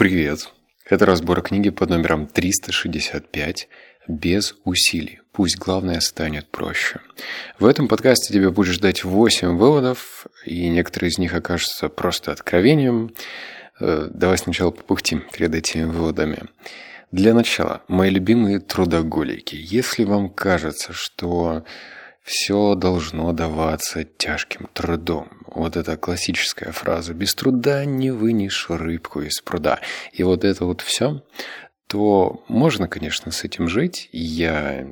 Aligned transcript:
Привет! 0.00 0.48
Это 0.86 1.04
разбор 1.04 1.42
книги 1.42 1.68
под 1.68 1.90
номером 1.90 2.26
365 2.26 3.68
«Без 4.08 4.54
усилий. 4.64 5.20
Пусть 5.30 5.58
главное 5.58 6.00
станет 6.00 6.48
проще». 6.48 7.00
В 7.58 7.66
этом 7.66 7.86
подкасте 7.86 8.32
тебе 8.32 8.48
будет 8.50 8.72
ждать 8.72 9.04
8 9.04 9.58
выводов, 9.58 10.26
и 10.46 10.70
некоторые 10.70 11.10
из 11.10 11.18
них 11.18 11.34
окажутся 11.34 11.90
просто 11.90 12.32
откровением. 12.32 13.14
Э, 13.78 14.08
давай 14.10 14.38
сначала 14.38 14.70
попухтим 14.70 15.22
перед 15.34 15.54
этими 15.54 15.84
выводами. 15.84 16.44
Для 17.12 17.34
начала, 17.34 17.82
мои 17.86 18.08
любимые 18.08 18.58
трудоголики. 18.58 19.54
Если 19.54 20.04
вам 20.04 20.30
кажется, 20.30 20.94
что 20.94 21.62
все 22.22 22.74
должно 22.74 23.32
даваться 23.32 24.04
тяжким 24.04 24.68
трудом. 24.72 25.28
Вот 25.46 25.76
эта 25.76 25.96
классическая 25.96 26.72
фраза 26.72 27.14
«без 27.14 27.34
труда 27.34 27.84
не 27.84 28.10
вынешь 28.10 28.66
рыбку 28.68 29.22
из 29.22 29.40
пруда». 29.40 29.80
И 30.12 30.22
вот 30.22 30.44
это 30.44 30.64
вот 30.64 30.80
все, 30.80 31.22
то 31.86 32.44
можно, 32.48 32.88
конечно, 32.88 33.32
с 33.32 33.44
этим 33.44 33.68
жить. 33.68 34.08
Я 34.12 34.86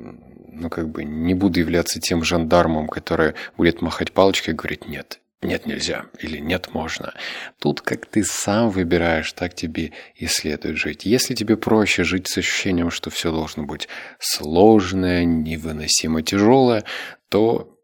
ну, 0.51 0.69
как 0.69 0.89
бы 0.89 1.03
не 1.03 1.33
буду 1.33 1.59
являться 1.59 2.01
тем 2.01 2.23
жандармом, 2.23 2.87
который 2.87 3.35
будет 3.55 3.81
махать 3.81 4.11
палочкой 4.11 4.53
и 4.53 4.57
говорить 4.57 4.87
«нет, 4.87 5.19
нет, 5.41 5.65
нельзя 5.65 6.07
или 6.19 6.37
нет, 6.37 6.73
можно. 6.73 7.13
Тут 7.59 7.79
как 7.79 8.05
ты 8.05 8.25
сам 8.25 8.69
выбираешь, 8.69 9.31
так 9.31 9.55
тебе 9.55 9.93
и 10.15 10.27
следует 10.27 10.75
жить. 10.75 11.05
Если 11.05 11.33
тебе 11.33 11.55
проще 11.55 12.03
жить 12.03 12.27
с 12.27 12.37
ощущением, 12.37 12.91
что 12.91 13.09
все 13.09 13.31
должно 13.31 13.63
быть 13.63 13.87
сложное, 14.19 15.23
невыносимо 15.23 16.23
тяжелое, 16.23 16.83
то 17.29 17.79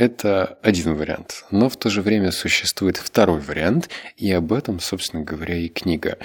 это 0.00 0.58
один 0.62 0.94
вариант. 0.94 1.44
Но 1.50 1.68
в 1.68 1.76
то 1.76 1.90
же 1.90 2.00
время 2.00 2.32
существует 2.32 2.96
второй 2.96 3.38
вариант, 3.38 3.90
и 4.16 4.32
об 4.32 4.50
этом, 4.54 4.80
собственно 4.80 5.22
говоря, 5.22 5.54
и 5.54 5.68
книга. 5.68 6.16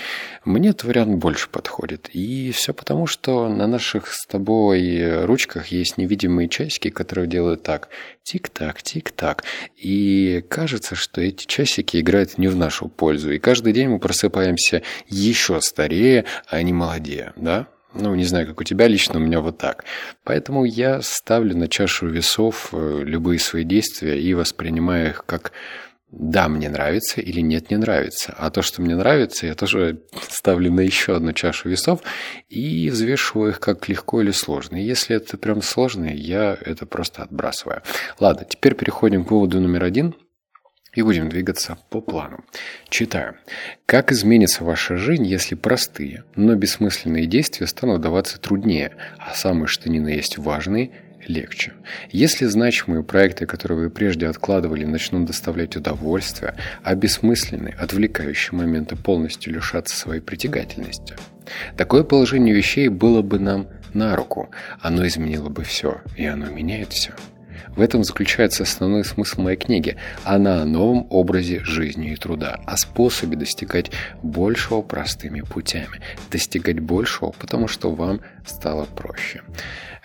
Мне 0.46 0.70
этот 0.70 0.86
вариант 0.86 1.18
больше 1.18 1.50
подходит. 1.50 2.10
И 2.14 2.54
все 2.54 2.74
потому, 2.74 3.06
что 3.06 3.50
на 3.50 3.68
наших 3.68 4.14
с 4.14 4.26
тобой 4.28 5.26
ручках 5.26 5.68
есть 5.68 5.98
невидимые 5.98 6.48
часики, 6.48 6.90
которые 6.90 7.28
делают 7.28 7.64
так. 7.64 7.90
Тик-так, 8.24 8.82
тик-так. 8.82 9.44
И 9.76 10.42
кажется, 10.48 10.96
что 10.96 11.20
эти 11.20 11.46
часики 11.46 12.00
играют 12.00 12.38
не 12.38 12.48
в 12.48 12.56
нашу 12.56 12.88
пользу. 12.88 13.34
И 13.34 13.40
каждый 13.40 13.74
день 13.74 13.90
мы 13.90 14.00
просыпаемся 14.00 14.84
еще 15.10 15.60
старее, 15.60 16.24
а 16.48 16.62
не 16.62 16.72
молодее. 16.72 17.34
Да? 17.36 17.68
Ну, 17.96 18.14
не 18.14 18.26
знаю, 18.26 18.46
как 18.46 18.60
у 18.60 18.64
тебя 18.64 18.88
лично, 18.88 19.20
у 19.20 19.22
меня 19.22 19.40
вот 19.40 19.58
так. 19.58 19.86
Поэтому 20.24 20.66
я 20.66 21.02
ставлю 21.02 21.58
на 21.58 21.68
чашу 21.70 22.08
весов 22.08 22.70
э, 22.74 23.02
любые 23.04 23.40
свои 23.40 23.64
действия 23.64 24.22
и 24.22 24.34
воспринимаю 24.34 25.10
их 25.10 25.26
как 25.26 25.54
да, 26.12 26.48
мне 26.48 26.70
нравится 26.70 27.20
или 27.20 27.42
нет, 27.42 27.72
не 27.72 27.78
нравится. 27.78 28.34
А 28.38 28.50
то, 28.50 28.62
что 28.62 28.82
мне 28.82 28.96
нравится, 28.96 29.48
я 29.48 29.56
тоже 29.56 30.02
ставлю 30.30 30.72
на 30.72 30.82
еще 30.82 31.16
одну 31.16 31.34
чашу 31.34 31.70
весов 31.70 32.02
и 32.50 32.90
взвешиваю 32.90 33.52
их 33.52 33.60
как 33.60 33.88
легко 33.90 34.22
или 34.22 34.32
сложно. 34.32 34.76
И 34.76 34.86
если 34.86 35.16
это 35.16 35.38
прям 35.38 35.62
сложно, 35.62 36.06
я 36.06 36.58
это 36.62 36.86
просто 36.86 37.24
отбрасываю. 37.24 37.82
Ладно, 38.20 38.46
теперь 38.50 38.76
переходим 38.76 39.26
к 39.26 39.32
выводу 39.32 39.60
номер 39.60 39.84
один– 39.84 40.16
и 40.96 41.02
будем 41.02 41.30
двигаться 41.30 41.78
по 41.90 42.02
плану. 42.02 42.44
Читаю. 42.90 43.36
Как 43.86 44.12
изменится 44.12 44.64
ваша 44.64 44.98
жизнь, 44.98 45.26
если 45.26 45.56
простые, 45.56 46.24
но 46.36 46.56
бессмысленные 46.56 47.28
действия 47.28 47.68
станут 47.68 48.02
даваться 48.02 48.40
труднее, 48.40 48.96
а 49.20 49.34
самые 49.34 49.68
что 49.68 49.90
ни 49.90 50.00
на 50.00 50.10
есть 50.10 50.38
важные– 50.38 50.92
легче. 51.28 51.74
Если 52.12 52.46
значимые 52.46 53.04
проекты, 53.04 53.46
которые 53.46 53.80
вы 53.80 53.90
прежде 53.90 54.28
откладывали, 54.28 54.86
начнут 54.86 55.26
доставлять 55.26 55.76
удовольствие, 55.76 56.56
а 56.84 56.96
бессмысленные, 56.96 57.74
отвлекающие 57.74 58.58
моменты 58.58 58.96
полностью 58.96 59.54
лишатся 59.54 59.96
своей 59.96 60.22
притягательности. 60.22 61.16
Такое 61.78 62.04
положение 62.04 62.56
вещей 62.56 62.88
было 62.90 63.22
бы 63.22 63.40
нам 63.40 63.68
на 63.94 64.16
руку. 64.16 64.50
Оно 64.82 65.06
изменило 65.08 65.50
бы 65.50 65.64
все, 65.64 66.02
и 66.18 66.26
оно 66.26 66.48
меняет 66.48 66.94
все. 66.94 67.12
В 67.70 67.82
этом 67.82 68.04
заключается 68.04 68.64
основной 68.64 69.04
смысл 69.04 69.42
моей 69.42 69.58
книги. 69.58 69.98
Она 70.24 70.62
о 70.62 70.66
новом 70.66 71.08
образе 71.10 71.64
жизни 71.64 72.12
и 72.12 72.16
труда, 72.16 72.60
о 72.66 72.78
способе 72.78 73.36
достигать 73.36 73.92
большего 74.24 74.82
простыми 74.82 75.42
путями. 75.42 76.02
Достигать 76.32 76.80
большего, 76.80 77.32
потому 77.32 77.68
что 77.68 77.92
вам 77.92 78.22
стало 78.46 78.86
проще. 78.86 79.42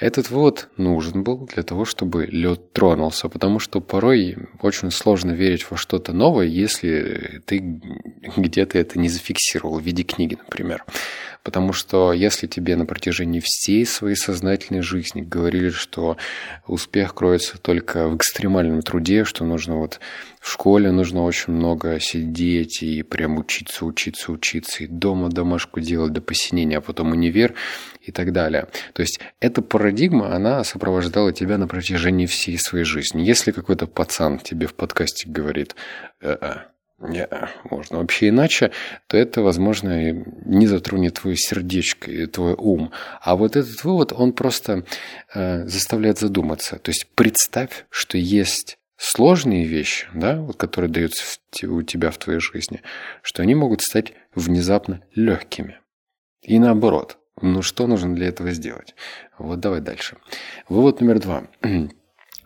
Этот 0.01 0.31
вывод 0.31 0.71
нужен 0.79 1.23
был 1.23 1.47
для 1.47 1.63
того, 1.63 1.85
чтобы 1.85 2.25
лед 2.25 2.73
тронулся, 2.73 3.29
потому 3.29 3.59
что 3.59 3.83
порой 3.83 4.39
очень 4.63 4.91
сложно 4.91 5.33
верить 5.33 5.71
во 5.71 5.77
что-то 5.77 6.15
новое, 6.15 6.47
если 6.47 7.43
ты 7.45 7.83
где-то 8.37 8.79
это 8.79 8.99
не 8.99 9.11
зафиксировал 9.11 9.79
в 9.79 9.83
виде 9.83 10.03
книги, 10.03 10.39
например. 10.43 10.85
Потому 11.43 11.73
что 11.73 12.13
если 12.13 12.47
тебе 12.47 12.77
на 12.77 12.87
протяжении 12.87 13.41
всей 13.43 13.87
своей 13.87 14.17
сознательной 14.17 14.83
жизни 14.83 15.23
говорили, 15.23 15.71
что 15.71 16.17
успех 16.67 17.15
кроется 17.15 17.59
только 17.59 18.09
в 18.09 18.17
экстремальном 18.17 18.83
труде, 18.83 19.25
что 19.25 19.45
нужно 19.45 19.77
вот 19.77 20.01
в 20.41 20.51
школе 20.51 20.91
нужно 20.91 21.25
очень 21.25 21.53
много 21.53 21.99
сидеть 22.01 22.83
и 22.83 23.03
прям 23.03 23.39
учиться, 23.39 23.85
учиться, 23.85 24.33
учиться, 24.33 24.85
и 24.85 24.87
дома 24.87 25.29
домашку 25.29 25.81
делать 25.81 26.13
до 26.13 26.21
посинения, 26.21 26.79
а 26.79 26.81
потом 26.81 27.13
универ 27.13 27.55
и 28.03 28.13
так 28.13 28.33
далее. 28.33 28.69
То 28.93 29.03
есть 29.03 29.21
эта 29.41 29.63
парадигма, 29.63 30.35
она 30.35 30.65
сопровождала 30.65 31.33
тебя 31.33 31.59
на 31.59 31.69
протяжении 31.69 32.27
всей 32.27 32.59
своей 32.59 32.85
жизни. 32.85 33.23
Если 33.23 33.53
какой-то 33.53 33.87
пацан 33.87 34.39
тебе 34.39 34.67
в 34.67 34.75
подкасте 34.75 35.29
говорит, 35.29 35.75
э-э, 36.21 36.71
не, 37.01 37.27
можно 37.71 37.99
вообще 37.99 38.29
иначе, 38.29 38.73
то 39.07 39.17
это, 39.17 39.41
возможно, 39.41 40.13
не 40.13 40.67
затронет 40.67 41.15
твое 41.15 41.37
сердечко 41.37 42.11
и 42.11 42.27
твой 42.27 42.55
ум. 42.55 42.93
А 43.23 43.37
вот 43.37 43.57
этот 43.57 43.83
вывод, 43.85 44.13
он 44.13 44.33
просто 44.35 44.85
э, 45.35 45.67
заставляет 45.67 46.19
задуматься. 46.19 46.79
То 46.79 46.91
есть 46.91 47.07
представь, 47.15 47.87
что 47.89 48.19
есть 48.19 48.79
сложные 48.99 49.65
вещи, 49.65 50.09
да, 50.13 50.37
вот, 50.37 50.59
которые 50.59 50.91
даются 50.91 51.25
в, 51.25 51.73
у 51.73 51.83
тебя 51.83 52.11
в 52.11 52.19
твоей 52.19 52.41
жизни, 52.41 52.83
что 53.23 53.43
они 53.43 53.55
могут 53.55 53.81
стать 53.81 54.13
внезапно 54.35 55.03
легкими. 55.15 55.79
И 56.43 56.59
наоборот. 56.59 57.17
Ну 57.41 57.63
что 57.63 57.87
нужно 57.87 58.15
для 58.15 58.29
этого 58.29 58.51
сделать? 58.51 58.95
Вот 59.39 59.61
давай 59.61 59.81
дальше. 59.81 60.19
Вывод 60.69 61.01
номер 61.01 61.21
два. 61.21 61.45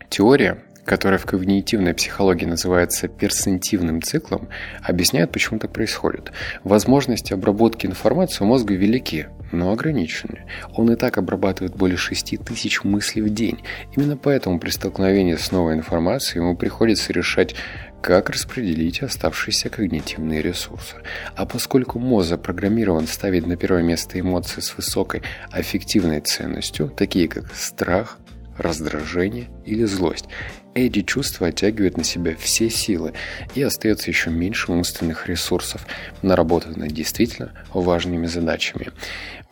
Теория 0.09 0.65
которая 0.85 1.19
в 1.19 1.27
когнитивной 1.27 1.95
психологии 1.95 2.47
называется 2.47 3.09
персентивным 3.09 4.03
циклом, 4.03 4.49
объясняет, 4.83 5.33
почему 5.33 5.59
так 5.59 5.73
происходит. 5.73 6.33
Возможности 6.63 7.33
обработки 7.33 7.87
информации 7.87 8.45
у 8.45 8.47
мозга 8.47 8.75
велики, 8.75 9.29
но 9.53 9.73
ограничены. 9.73 10.45
Он 10.75 10.93
и 10.93 10.97
так 10.97 11.19
обрабатывает 11.19 11.77
более 11.77 11.97
6 11.97 12.39
тысяч 12.45 12.85
мыслей 12.85 13.23
в 13.23 13.33
день. 13.33 13.63
Именно 13.97 14.17
поэтому 14.17 14.59
при 14.59 14.71
столкновении 14.71 15.37
с 15.37 15.53
новой 15.53 15.75
информацией 15.75 16.43
ему 16.43 16.57
приходится 16.57 17.13
решать, 17.13 17.55
как 18.03 18.29
распределить 18.29 19.03
оставшиеся 19.03 19.71
когнитивные 19.71 20.43
ресурсы. 20.43 20.97
А 21.37 21.47
поскольку 21.47 21.99
мозг 21.99 22.29
запрограммирован 22.29 23.07
ставить 23.07 23.47
на 23.47 23.57
первое 23.57 23.83
место 23.83 24.21
эмоции 24.21 24.61
с 24.61 24.77
высокой 24.77 25.23
аффективной 25.51 26.21
ценностью, 26.21 26.91
такие 26.91 27.29
как 27.29 27.55
страх, 27.55 28.19
раздражение 28.59 29.49
или 29.65 29.85
злость. 29.85 30.27
Эти 30.75 31.03
чувства 31.03 31.49
оттягивают 31.49 31.97
на 31.97 32.03
себя 32.03 32.35
все 32.37 32.69
силы 32.69 33.13
и 33.55 33.63
остается 33.63 34.11
еще 34.11 34.31
меньше 34.31 34.73
умственных 34.73 35.29
ресурсов 35.29 35.87
на 36.23 36.35
работу 36.35 36.69
над 36.77 36.89
действительно 36.89 37.53
важными 37.73 38.27
задачами. 38.27 38.91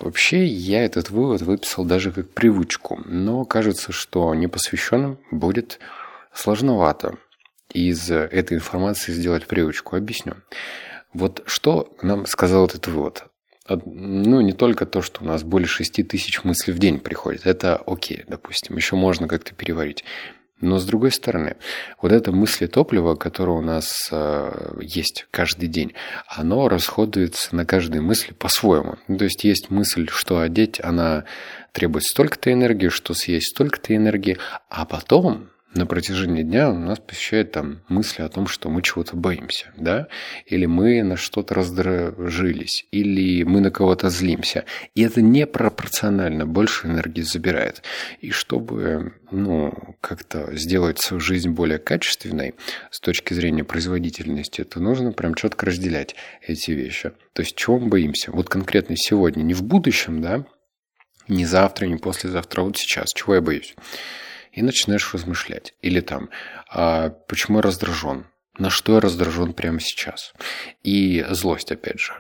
Вообще, 0.01 0.45
я 0.45 0.85
этот 0.85 1.11
вывод 1.11 1.43
выписал 1.43 1.85
даже 1.85 2.11
как 2.11 2.31
привычку, 2.31 3.01
но 3.05 3.45
кажется, 3.45 3.93
что 3.93 4.35
непосвященным 4.35 5.19
будет 5.31 5.79
сложновато 6.35 7.17
из 7.73 8.11
этой 8.11 8.57
информации 8.57 9.13
сделать 9.13 9.47
привычку. 9.47 9.95
Объясню. 9.95 10.35
Вот 11.15 11.43
что 11.47 11.95
нам 12.03 12.27
сказал 12.27 12.67
этот 12.67 12.89
вывод? 12.89 13.27
ну, 13.87 14.41
не 14.41 14.53
только 14.53 14.87
то, 14.87 15.03
что 15.03 15.23
у 15.23 15.27
нас 15.27 15.45
более 15.45 15.69
6 15.69 16.07
тысяч 16.07 16.43
мыслей 16.45 16.75
в 16.75 16.79
день 16.79 16.99
приходит. 16.99 17.47
Это 17.47 17.77
окей, 17.77 18.25
допустим, 18.27 18.77
еще 18.77 18.97
можно 18.97 19.29
как-то 19.29 19.55
переварить. 19.55 20.05
Но 20.63 20.79
с 20.79 20.85
другой 20.85 21.11
стороны, 21.11 21.57
вот 22.01 22.13
это 22.13 22.31
мысли 22.31 22.67
топлива, 22.67 23.17
которое 23.17 23.59
у 23.59 23.61
нас 23.61 24.09
э, 24.13 24.79
есть 24.81 25.27
каждый 25.31 25.69
день, 25.69 25.93
оно 26.29 26.69
расходуется 26.69 27.55
на 27.55 27.67
каждой 27.67 28.01
мысли 28.01 28.33
по-своему. 28.33 28.97
Ну, 29.09 29.19
то 29.19 29.25
есть 29.25 29.43
есть 29.43 29.71
мысль, 29.71 30.09
что 30.09 30.39
одеть, 30.39 30.81
она 30.81 31.25
требует 31.73 32.05
столько-то 32.05 32.53
энергии, 32.53 32.89
что 32.89 33.13
съесть 33.13 33.49
столько-то 33.49 33.95
энергии, 33.95 34.39
а 34.69 34.87
потом 34.87 35.52
на 35.75 35.87
протяжении 35.87 36.43
дня 36.43 36.71
у 36.71 36.79
нас 36.79 36.99
посещают 36.99 37.53
там 37.53 37.83
мысли 37.89 38.23
о 38.23 38.29
том, 38.29 38.47
что 38.47 38.69
мы 38.69 38.83
чего-то 38.83 39.17
боимся, 39.17 39.73
да, 39.77 40.09
или 40.47 40.67
мы 40.67 41.03
на 41.03 41.17
что-то 41.17 41.55
раздражились, 41.55 42.87
или 42.91 43.43
мы 43.45 43.61
на 43.61 43.71
кого-то 43.71 44.11
злимся. 44.11 44.65
И 44.95 45.03
это 45.03 45.23
непропорционально 45.23 46.47
больше 46.47 46.89
энергии 46.89 47.23
забирает. 47.23 47.83
И 48.21 48.31
чтобы, 48.31 49.15
ну, 49.31 49.73
как-то 50.01 50.55
сделать 50.57 50.99
свою 50.99 51.21
жизнь 51.21 51.51
более 51.51 51.79
качественной 51.79 52.55
с 52.91 53.01
точки 53.01 53.33
зрения 53.33 53.65
производительности, 53.65 54.65
то 54.65 54.81
нужно 54.81 55.13
прям 55.13 55.35
четко 55.35 55.67
разделять 55.67 56.15
эти 56.47 56.73
вещи. 56.73 57.13
То 57.33 57.43
есть, 57.43 57.57
чего 57.57 57.79
мы 57.79 57.89
боимся? 57.89 58.31
Вот 58.31 58.49
конкретно 58.49 58.97
сегодня, 58.97 59.43
не 59.43 59.55
в 59.55 59.63
будущем, 59.63 60.21
да, 60.21 60.45
не 61.29 61.47
завтра, 61.47 61.87
не 61.87 61.97
послезавтра, 61.97 62.61
а 62.61 62.65
вот 62.65 62.77
сейчас. 62.77 63.11
Чего 63.15 63.37
я 63.37 63.41
боюсь? 63.41 63.75
И 64.53 64.63
начинаешь 64.63 65.13
размышлять. 65.13 65.75
Или 65.81 66.01
там, 66.01 66.31
а 66.69 67.11
почему 67.11 67.59
я 67.59 67.63
раздражен? 67.63 68.27
На 68.59 68.71
что 68.71 68.95
я 68.95 69.01
раздражен 69.01 69.55
прямо 69.55 69.81
сейчас? 69.81 70.35
И 70.83 71.25
злость, 71.31 71.73
опять 71.73 72.01
же. 72.01 72.13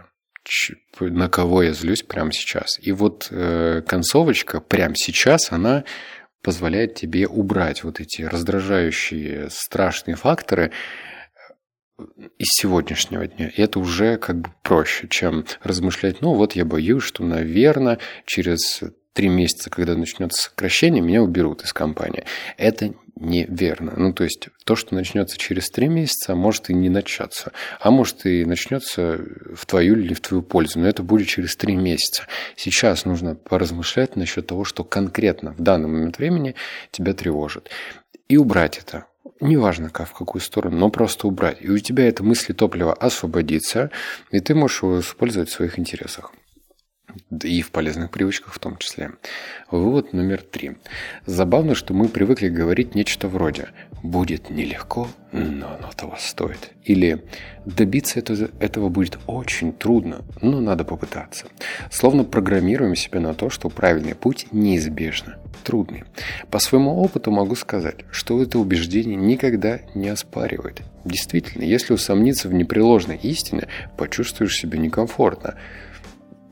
На 1.00 1.28
кого 1.28 1.62
я 1.62 1.72
злюсь 1.72 2.02
прямо 2.02 2.32
сейчас? 2.32 2.78
И 2.80 2.90
вот 2.92 3.28
э, 3.30 3.82
концовочка 3.86 4.60
прямо 4.60 4.96
сейчас, 4.96 5.52
она 5.52 5.84
позволяет 6.42 6.94
тебе 6.94 7.28
убрать 7.28 7.84
вот 7.84 8.00
эти 8.00 8.22
раздражающие, 8.22 9.48
страшные 9.50 10.16
факторы 10.16 10.72
э, 11.98 12.02
из 12.38 12.48
сегодняшнего 12.48 13.28
дня. 13.28 13.48
И 13.48 13.60
это 13.60 13.78
уже 13.78 14.16
как 14.16 14.40
бы 14.40 14.50
проще, 14.62 15.06
чем 15.06 15.44
размышлять, 15.62 16.22
ну 16.22 16.34
вот 16.34 16.54
я 16.56 16.64
боюсь, 16.64 17.04
что, 17.04 17.22
наверное, 17.22 17.98
через 18.26 18.82
три 19.12 19.28
месяца, 19.28 19.70
когда 19.70 19.94
начнется 19.94 20.42
сокращение, 20.42 21.02
меня 21.02 21.22
уберут 21.22 21.64
из 21.64 21.72
компании. 21.72 22.24
Это 22.56 22.94
неверно. 23.16 23.92
Ну, 23.96 24.12
то 24.12 24.24
есть, 24.24 24.48
то, 24.64 24.74
что 24.74 24.94
начнется 24.94 25.36
через 25.36 25.70
три 25.70 25.88
месяца, 25.88 26.34
может 26.34 26.70
и 26.70 26.74
не 26.74 26.88
начаться. 26.88 27.52
А 27.80 27.90
может 27.90 28.26
и 28.26 28.44
начнется 28.44 29.20
в 29.54 29.66
твою 29.66 29.98
или 29.98 30.14
в 30.14 30.20
твою 30.20 30.42
пользу. 30.42 30.80
Но 30.80 30.88
это 30.88 31.02
будет 31.02 31.28
через 31.28 31.56
три 31.56 31.76
месяца. 31.76 32.26
Сейчас 32.56 33.04
нужно 33.04 33.34
поразмышлять 33.34 34.16
насчет 34.16 34.46
того, 34.46 34.64
что 34.64 34.84
конкретно 34.84 35.52
в 35.52 35.60
данный 35.60 35.88
момент 35.88 36.18
времени 36.18 36.54
тебя 36.90 37.12
тревожит. 37.12 37.70
И 38.28 38.36
убрать 38.36 38.78
это. 38.78 39.06
Неважно, 39.40 39.90
как, 39.90 40.08
в 40.08 40.12
какую 40.12 40.40
сторону, 40.40 40.76
но 40.76 40.88
просто 40.88 41.26
убрать. 41.26 41.58
И 41.60 41.68
у 41.68 41.78
тебя 41.78 42.06
это 42.08 42.22
мысли 42.22 42.52
топлива 42.52 42.94
освободится, 42.94 43.90
и 44.30 44.40
ты 44.40 44.54
можешь 44.54 44.82
его 44.82 45.00
использовать 45.00 45.48
в 45.48 45.52
своих 45.52 45.78
интересах 45.78 46.32
и 47.42 47.62
в 47.62 47.70
полезных 47.70 48.10
привычках 48.10 48.54
в 48.54 48.58
том 48.58 48.76
числе. 48.78 49.12
Вывод 49.70 50.12
номер 50.12 50.42
три. 50.42 50.76
Забавно, 51.26 51.74
что 51.74 51.94
мы 51.94 52.08
привыкли 52.08 52.48
говорить 52.48 52.94
нечто 52.94 53.28
вроде 53.28 53.68
«будет 54.02 54.50
нелегко, 54.50 55.08
но 55.32 55.74
оно 55.74 55.90
того 55.96 56.16
стоит». 56.18 56.72
Или 56.84 57.24
«добиться 57.64 58.18
этого, 58.18 58.50
этого 58.60 58.88
будет 58.88 59.18
очень 59.26 59.72
трудно, 59.72 60.22
но 60.40 60.60
надо 60.60 60.84
попытаться». 60.84 61.46
Словно 61.90 62.24
программируем 62.24 62.96
себя 62.96 63.20
на 63.20 63.34
то, 63.34 63.50
что 63.50 63.68
правильный 63.68 64.14
путь 64.14 64.46
неизбежно 64.52 65.38
трудный. 65.62 66.04
По 66.50 66.58
своему 66.58 67.00
опыту 67.00 67.30
могу 67.30 67.54
сказать, 67.54 68.04
что 68.10 68.42
это 68.42 68.58
убеждение 68.58 69.14
никогда 69.14 69.78
не 69.94 70.08
оспаривает. 70.08 70.82
Действительно, 71.04 71.62
если 71.62 71.92
усомниться 71.92 72.48
в 72.48 72.54
непреложной 72.54 73.16
истине, 73.16 73.68
почувствуешь 73.96 74.56
себя 74.56 74.78
некомфортно– 74.78 75.54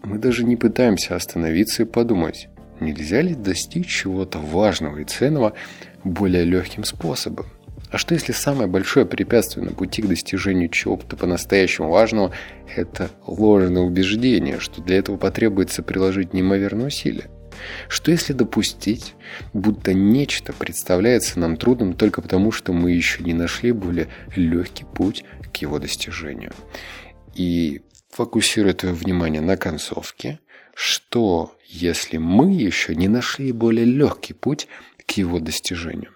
мы 0.03 0.19
даже 0.19 0.45
не 0.45 0.57
пытаемся 0.57 1.17
остановиться 1.17 1.83
и 1.83 1.87
подумать, 1.87 2.49
нельзя 2.81 3.21
ли 3.21 3.35
достичь 3.35 3.89
чего-то 3.89 4.39
важного 4.39 4.99
и 4.99 5.05
ценного 5.05 5.53
более 6.05 6.45
легким 6.45 6.85
способом. 6.85 7.47
А 7.91 7.99
что 7.99 8.15
если 8.15 8.33
самое 8.33 8.69
большое 8.69 9.05
препятствие 9.05 9.67
на 9.67 9.73
пути 9.73 10.01
к 10.01 10.07
достижению 10.07 10.69
чего-то 10.69 11.17
по-настоящему 11.17 11.91
важного– 11.91 12.33
это 12.77 13.11
ложное 13.27 13.83
убеждение, 13.83 14.61
что 14.61 14.81
для 14.81 14.99
этого 14.99 15.17
потребуется 15.17 15.83
приложить 15.83 16.33
неимоверные 16.33 16.87
усилия? 16.87 17.29
Что 17.89 18.13
если 18.13 18.33
допустить, 18.33 19.15
будто 19.53 19.93
нечто 19.93 20.53
представляется 20.53 21.41
нам 21.41 21.57
трудным 21.57 21.95
только 21.95 22.23
потому, 22.23 22.53
что 22.53 22.73
мы 22.73 22.93
еще 22.93 23.25
не 23.25 23.35
нашли 23.35 23.73
более 23.73 24.09
легкий 24.37 24.85
путь 24.85 25.25
к 25.53 25.57
его 25.57 25.79
достижению? 25.81 26.53
И 27.35 27.83
фокусируя 28.11 28.75
твое 28.75 28.95
внимание 28.95 29.41
на 29.41 29.57
концовке, 29.57 30.41
что 30.75 31.57
если 31.67 32.19
мы 32.19 32.53
еще 32.53 32.95
не 32.95 33.09
нашли 33.09 33.53
более 33.53 33.85
легкий 33.85 34.35
путь 34.35 34.69
к 35.07 35.13
его 35.13 35.39
достижению? 35.41 36.13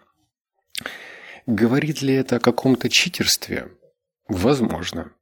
Говорит 1.46 2.02
ли 2.02 2.14
это 2.14 2.36
о 2.36 2.40
каком-то 2.40 2.88
читерстве? 2.88 3.68
Возможно. 4.28 5.12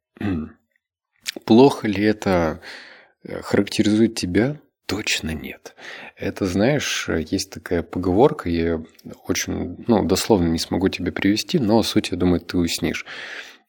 Плохо 1.45 1.89
ли 1.89 2.03
это 2.05 2.61
э, 3.25 3.41
характеризует 3.43 4.15
тебя? 4.15 4.61
Точно 4.87 5.31
нет. 5.31 5.75
Это, 6.17 6.45
знаешь, 6.45 7.09
есть 7.09 7.51
такая 7.51 7.83
поговорка, 7.83 8.51
я 8.51 8.83
очень, 9.27 9.83
ну, 9.87 10.05
дословно 10.05 10.49
не 10.49 10.59
смогу 10.59 10.89
тебе 10.91 11.13
привести, 11.13 11.59
но 11.59 11.83
суть, 11.83 12.11
я 12.11 12.19
думаю, 12.19 12.41
ты 12.41 12.59
уснишь. 12.59 13.07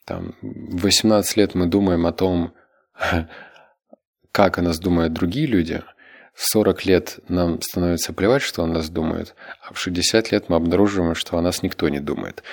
Там, 0.06 0.36
в 0.42 0.82
18 0.82 1.38
лет 1.38 1.56
мы 1.56 1.68
думаем 1.68 2.06
о 2.06 2.12
том, 2.12 2.54
как 4.31 4.57
о 4.57 4.62
нас 4.62 4.80
думают 4.80 5.13
другие 5.13 5.48
люди, 5.48 5.84
в 6.34 6.45
40 6.48 6.86
лет 6.86 7.19
нам 7.30 7.62
становится 7.62 8.12
плевать, 8.12 8.42
что 8.42 8.63
о 8.63 8.68
нас 8.68 8.90
думают, 8.90 9.36
а 9.62 9.74
в 9.74 9.80
60 9.80 10.31
лет 10.31 10.50
мы 10.50 10.56
обнаруживаем, 10.56 11.16
что 11.16 11.38
о 11.38 11.42
нас 11.42 11.62
никто 11.62 11.88
не 11.90 12.00
думает. 12.00 12.44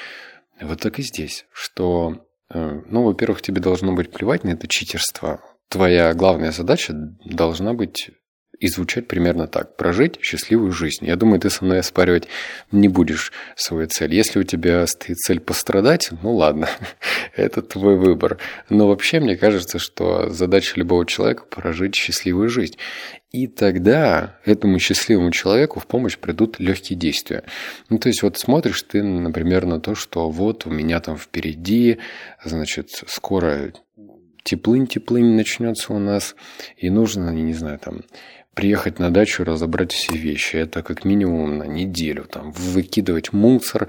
Вот 0.60 0.80
так 0.80 0.98
и 0.98 1.02
здесь, 1.02 1.46
что, 1.52 2.26
э, 2.50 2.82
ну, 2.86 3.04
во-первых, 3.04 3.40
тебе 3.40 3.60
должно 3.60 3.94
быть 3.94 4.12
плевать 4.12 4.44
на 4.44 4.50
это 4.50 4.68
читерство. 4.68 5.40
Твоя 5.68 6.12
главная 6.12 6.52
задача 6.52 6.92
должна 7.24 7.72
быть 7.72 8.10
и 8.58 8.68
звучать 8.68 9.08
примерно 9.08 9.46
так. 9.46 9.76
Прожить 9.76 10.18
счастливую 10.20 10.72
жизнь. 10.72 11.06
Я 11.06 11.16
думаю, 11.16 11.40
ты 11.40 11.48
со 11.48 11.64
мной 11.64 11.80
оспаривать 11.80 12.28
не 12.70 12.88
будешь 12.88 13.32
свою 13.56 13.88
цель. 13.88 14.14
Если 14.14 14.38
у 14.38 14.42
тебя 14.42 14.86
стоит 14.86 15.18
цель 15.18 15.40
пострадать, 15.40 16.10
ну 16.22 16.34
ладно, 16.34 16.68
это 17.36 17.62
твой 17.62 17.96
выбор. 17.96 18.38
Но 18.68 18.88
вообще 18.88 19.20
мне 19.20 19.36
кажется, 19.36 19.78
что 19.78 20.28
задача 20.28 20.78
любого 20.78 21.06
человека– 21.06 21.44
прожить 21.50 21.94
счастливую 21.94 22.50
жизнь. 22.50 22.76
И 23.32 23.46
тогда 23.46 24.38
этому 24.44 24.78
счастливому 24.80 25.30
человеку 25.30 25.78
в 25.78 25.86
помощь 25.86 26.18
придут 26.18 26.58
легкие 26.58 26.98
действия. 26.98 27.44
Ну, 27.88 27.98
то 27.98 28.08
есть, 28.08 28.22
вот 28.22 28.36
смотришь 28.36 28.82
ты, 28.82 29.04
например, 29.04 29.66
на 29.66 29.80
то, 29.80 29.94
что 29.94 30.28
вот 30.28 30.66
у 30.66 30.70
меня 30.70 30.98
там 31.00 31.16
впереди, 31.16 31.98
значит, 32.44 32.88
скоро 33.06 33.72
теплынь-теплынь 34.42 35.36
начнется 35.36 35.92
у 35.92 35.98
нас, 35.98 36.34
и 36.76 36.90
нужно, 36.90 37.30
не 37.30 37.54
знаю, 37.54 37.78
там, 37.78 38.02
приехать 38.54 38.98
на 38.98 39.10
дачу, 39.10 39.44
разобрать 39.44 39.92
все 39.92 40.16
вещи. 40.16 40.56
Это 40.56 40.82
как 40.82 41.04
минимум 41.04 41.58
на 41.58 41.64
неделю. 41.64 42.24
Там, 42.24 42.52
выкидывать 42.52 43.32
мусор, 43.32 43.88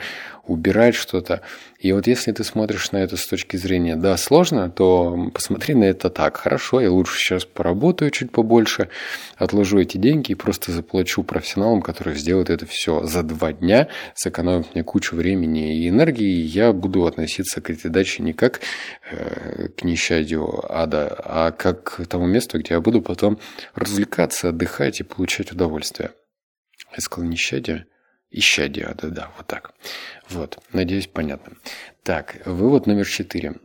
убирать 0.51 0.95
что-то. 0.95 1.41
И 1.79 1.91
вот 1.93 2.05
если 2.05 2.31
ты 2.31 2.43
смотришь 2.43 2.91
на 2.91 2.97
это 2.97 3.17
с 3.17 3.25
точки 3.25 3.57
зрения, 3.57 3.95
да, 3.95 4.15
сложно, 4.17 4.69
то 4.69 5.31
посмотри 5.33 5.73
на 5.73 5.85
это 5.85 6.09
так. 6.09 6.37
Хорошо, 6.37 6.79
я 6.79 6.91
лучше 6.91 7.17
сейчас 7.17 7.45
поработаю 7.45 8.11
чуть 8.11 8.31
побольше, 8.31 8.89
отложу 9.37 9.79
эти 9.79 9.97
деньги 9.97 10.33
и 10.33 10.35
просто 10.35 10.71
заплачу 10.71 11.23
профессионалам, 11.23 11.81
которые 11.81 12.17
сделают 12.17 12.49
это 12.49 12.65
все 12.65 13.03
за 13.03 13.23
два 13.23 13.53
дня, 13.53 13.87
сэкономят 14.13 14.75
мне 14.75 14.83
кучу 14.83 15.15
времени 15.15 15.83
и 15.83 15.89
энергии, 15.89 16.29
и 16.29 16.41
я 16.41 16.71
буду 16.71 17.05
относиться 17.05 17.61
к 17.61 17.69
этой 17.69 17.89
даче 17.89 18.21
не 18.21 18.33
как 18.33 18.61
э, 19.09 19.69
к 19.69 19.83
несчастью 19.83 20.63
ада, 20.69 21.19
а 21.23 21.51
как 21.51 21.83
к 21.83 22.05
тому 22.05 22.27
месту, 22.27 22.59
где 22.59 22.75
я 22.75 22.81
буду 22.81 23.01
потом 23.01 23.39
развлекаться, 23.73 24.49
отдыхать 24.49 24.99
и 24.99 25.03
получать 25.03 25.51
удовольствие. 25.51 26.11
Я 26.95 27.01
сказал 27.01 27.29
нещадие? 27.29 27.85
Исчадие, 28.31 28.95
да-да, 29.01 29.29
вот 29.37 29.47
так. 29.47 29.73
Вот, 30.29 30.57
надеюсь, 30.71 31.07
понятно. 31.07 31.57
Так, 32.03 32.37
вывод 32.45 32.87
номер 32.87 33.05
четыре. 33.05 33.55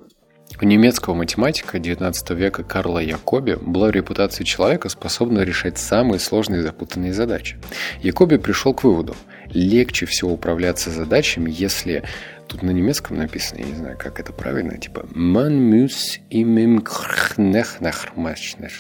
У 0.61 0.65
немецкого 0.65 1.15
математика 1.15 1.79
XIX 1.79 2.35
века 2.35 2.65
Карла 2.65 2.99
Якоби 2.99 3.55
была 3.61 3.91
репутация 3.91 4.45
человека, 4.45 4.89
способного 4.89 5.45
решать 5.45 5.79
самые 5.79 6.19
сложные 6.19 6.61
и 6.61 6.63
запутанные 6.63 7.13
задачи. 7.13 7.59
Якоби 8.01 8.39
пришел 8.39 8.75
к 8.75 8.83
выводу, 8.83 9.15
легче 9.51 10.07
всего 10.07 10.33
управляться 10.33 10.91
задачами, 10.91 11.51
если 11.55 12.03
тут 12.49 12.63
на 12.63 12.71
немецком 12.71 13.19
написано, 13.19 13.61
я 13.61 13.67
не 13.67 13.75
знаю, 13.75 13.99
как 13.99 14.19
это 14.19 14.33
правильно, 14.33 14.79
типа 14.79 15.07
«man 15.15 15.71
muss 15.71 16.19
im 16.31 16.83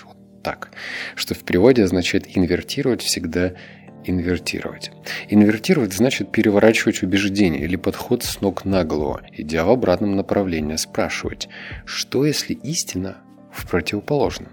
вот 0.05 0.17
так, 0.43 0.71
что 1.15 1.35
в 1.35 1.45
переводе 1.45 1.85
означает 1.85 2.37
инвертировать 2.37 3.03
всегда 3.03 3.53
инвертировать. 4.07 4.91
Инвертировать 5.29 5.93
значит 5.93 6.33
переворачивать 6.33 7.03
убеждение 7.03 7.63
или 7.63 7.77
подход 7.77 8.23
с 8.23 8.41
ног 8.41 8.65
на 8.65 8.85
голову, 8.85 9.21
идя 9.33 9.65
в 9.65 9.71
обратном 9.71 10.17
направлении, 10.17 10.77
спрашивать, 10.77 11.49
что 11.85 12.25
если 12.25 12.55
истина 12.55 13.19
в 13.53 13.69
противоположном? 13.69 14.49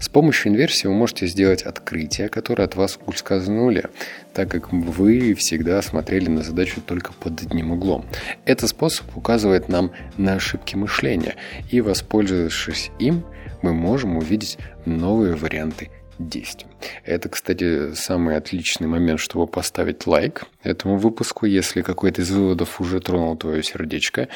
С 0.00 0.08
помощью 0.08 0.52
инверсии 0.52 0.86
вы 0.86 0.94
можете 0.94 1.26
сделать 1.26 1.62
открытие, 1.62 2.28
которое 2.28 2.64
от 2.64 2.74
вас 2.74 2.98
ускользнули, 3.06 3.84
так 4.32 4.50
как 4.50 4.72
вы 4.72 5.34
всегда 5.34 5.82
смотрели 5.82 6.28
на 6.28 6.42
задачу 6.42 6.80
только 6.80 7.12
под 7.12 7.42
одним 7.42 7.72
углом. 7.72 8.06
Этот 8.44 8.70
способ 8.70 9.16
указывает 9.16 9.68
нам 9.68 9.92
на 10.16 10.34
ошибки 10.34 10.76
мышления, 10.76 11.36
и 11.70 11.80
воспользовавшись 11.80 12.90
им, 12.98 13.24
мы 13.62 13.72
можем 13.72 14.16
увидеть 14.16 14.58
новые 14.84 15.34
варианты 15.34 15.90
действий. 16.18 16.68
Это, 17.04 17.28
кстати, 17.28 17.94
самый 17.94 18.36
отличный 18.36 18.86
момент, 18.86 19.20
чтобы 19.20 19.46
поставить 19.46 20.06
лайк 20.06 20.44
этому 20.62 20.96
выпуску, 20.96 21.46
если 21.46 21.82
какой-то 21.82 22.22
из 22.22 22.30
выводов 22.30 22.80
уже 22.80 23.00
тронул 23.00 23.36
твое 23.36 23.62
сердечко, 23.62 24.28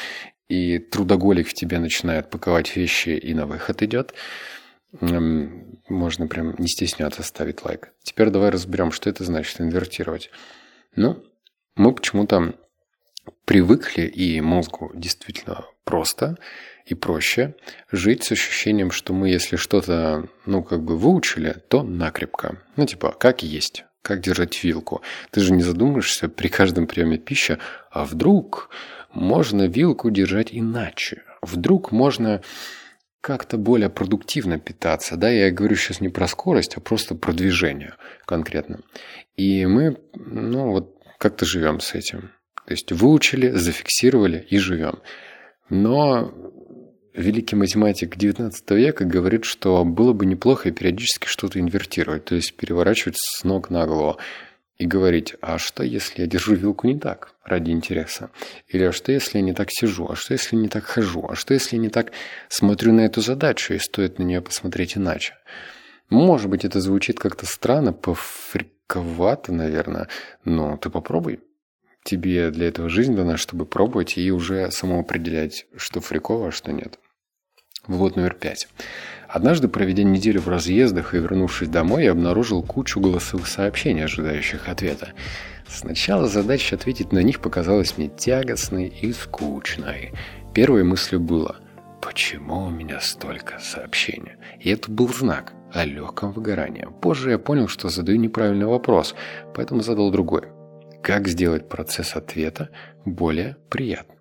и 0.47 0.79
трудоголик 0.79 1.47
в 1.47 1.53
тебе 1.53 1.79
начинает 1.79 2.29
паковать 2.29 2.75
вещи 2.75 3.09
и 3.09 3.33
на 3.33 3.45
выход 3.45 3.83
идет, 3.83 4.13
можно 4.99 6.27
прям 6.27 6.55
не 6.57 6.67
стесняться 6.67 7.21
ставить 7.21 7.63
лайк. 7.63 7.93
Теперь 8.01 8.29
давай 8.29 8.49
разберем, 8.49 8.91
что 8.91 9.09
это 9.09 9.23
значит 9.23 9.61
инвертировать. 9.61 10.31
Ну, 10.95 11.23
мы 11.75 11.93
почему-то 11.93 12.55
привыкли, 13.45 14.07
и 14.07 14.41
мозгу 14.41 14.91
действительно 14.95 15.65
просто 15.83 16.37
и 16.89 16.95
проще 16.95 17.55
жить 17.91 18.23
с 18.23 18.31
ощущением, 18.31 18.91
что 18.91 19.13
мы, 19.13 19.29
если 19.29 19.55
что-то, 19.55 20.27
ну, 20.45 20.63
как 20.63 20.83
бы 20.83 20.97
выучили, 20.97 21.55
то 21.67 21.83
накрепко. 21.83 22.61
Ну, 22.75 22.85
типа, 22.85 23.15
как 23.17 23.43
есть, 23.43 23.85
как 24.01 24.21
держать 24.21 24.63
вилку. 24.63 25.01
Ты 25.31 25.41
же 25.41 25.53
не 25.53 25.61
задумаешься 25.61 26.29
при 26.29 26.47
каждом 26.47 26.87
приеме 26.87 27.17
пищи, 27.17 27.57
а 27.91 28.05
вдруг 28.05 28.69
можно 29.13 29.67
вилку 29.67 30.09
держать 30.09 30.49
иначе? 30.51 31.23
Вдруг 31.41 31.91
можно 31.91 32.41
как-то 33.21 33.57
более 33.57 33.89
продуктивно 33.89 34.59
питаться, 34.59 35.17
да, 35.17 35.29
я 35.29 35.51
говорю 35.51 35.75
сейчас 35.75 35.99
не 35.99 36.09
про 36.09 36.27
скорость, 36.27 36.77
а 36.77 36.81
просто 36.81 37.15
про 37.15 37.33
движение 37.33 37.95
конкретно. 38.25 38.79
И 39.35 39.65
мы, 39.65 39.97
ну, 40.15 40.71
вот 40.71 40.95
как-то 41.17 41.45
живем 41.45 41.81
с 41.81 41.93
этим. 41.95 42.31
То 42.65 42.73
есть 42.73 42.91
выучили, 42.91 43.49
зафиксировали 43.51 44.45
и 44.49 44.57
живем. 44.57 44.99
Но 45.69 46.31
великий 47.13 47.55
математик 47.55 48.17
XIX 48.17 48.51
века 48.69 49.05
говорит, 49.05 49.45
что 49.45 49.83
было 49.83 50.13
бы 50.13 50.25
неплохо 50.25 50.71
периодически 50.71 51.27
что-то 51.27 51.59
инвертировать, 51.59 52.25
то 52.25 52.35
есть 52.35 52.55
переворачивать 52.55 53.17
с 53.17 53.43
ног 53.43 53.69
на 53.69 53.85
голову 53.85 54.17
и 54.77 54.85
говорить, 54.85 55.35
а 55.41 55.57
что 55.57 55.83
если 55.83 56.21
я 56.21 56.27
держу 56.27 56.55
вилку 56.55 56.87
не 56.87 56.97
так 56.97 57.35
ради 57.43 57.71
интереса? 57.71 58.31
Или 58.67 58.85
а 58.85 58.91
что 58.93 59.11
если 59.11 59.39
я 59.39 59.43
не 59.43 59.53
так 59.53 59.67
сижу? 59.71 60.07
А 60.09 60.15
что 60.15 60.33
если 60.33 60.55
не 60.55 60.69
так 60.69 60.85
хожу? 60.85 61.27
А 61.29 61.35
что 61.35 61.53
если 61.53 61.75
не 61.75 61.89
так 61.89 62.13
смотрю 62.47 62.93
на 62.93 63.01
эту 63.01 63.19
задачу 63.21 63.73
и 63.73 63.79
стоит 63.79 64.19
на 64.19 64.23
нее 64.23 64.41
посмотреть 64.41 64.95
иначе? 64.95 65.35
Может 66.09 66.49
быть, 66.49 66.63
это 66.63 66.79
звучит 66.79 67.19
как-то 67.19 67.45
странно, 67.45 67.91
пофриковато, 67.93 69.51
наверное, 69.51 70.07
но 70.45 70.77
ты 70.77 70.89
попробуй. 70.89 71.41
Тебе 72.03 72.49
для 72.51 72.67
этого 72.67 72.89
жизнь 72.89 73.15
дана, 73.15 73.37
чтобы 73.37 73.65
пробовать 73.65 74.17
и 74.17 74.31
уже 74.31 74.71
самоопределять, 74.71 75.65
что 75.75 75.99
фриково, 75.99 76.47
а 76.47 76.51
что 76.51 76.71
нет. 76.71 76.97
Вывод 77.87 78.15
номер 78.15 78.35
пять. 78.35 78.67
Однажды, 79.27 79.67
проведя 79.67 80.03
неделю 80.03 80.41
в 80.41 80.49
разъездах 80.49 81.13
и 81.13 81.19
вернувшись 81.19 81.69
домой, 81.69 82.05
я 82.05 82.11
обнаружил 82.11 82.63
кучу 82.63 82.99
голосовых 82.99 83.47
сообщений, 83.47 84.03
ожидающих 84.03 84.67
ответа. 84.67 85.13
Сначала 85.67 86.27
задача 86.27 86.75
ответить 86.75 87.11
на 87.11 87.19
них 87.19 87.39
показалась 87.39 87.97
мне 87.97 88.09
тягостной 88.09 88.87
и 88.87 89.13
скучной. 89.13 90.13
Первой 90.53 90.83
мыслью 90.83 91.19
было 91.19 91.57
«Почему 92.01 92.65
у 92.65 92.69
меня 92.69 92.99
столько 93.01 93.59
сообщений?» 93.59 94.33
И 94.59 94.69
это 94.69 94.89
был 94.91 95.09
знак 95.09 95.53
о 95.71 95.85
легком 95.85 96.31
выгорании. 96.31 96.87
Позже 97.01 97.31
я 97.31 97.39
понял, 97.39 97.67
что 97.67 97.89
задаю 97.89 98.17
неправильный 98.17 98.65
вопрос, 98.65 99.13
поэтому 99.53 99.81
задал 99.81 100.11
другой. 100.11 100.47
Как 101.09 101.27
сделать 101.27 101.67
процесс 101.67 102.15
ответа 102.15 102.69
более 103.03 103.57
приятным? 103.69 104.15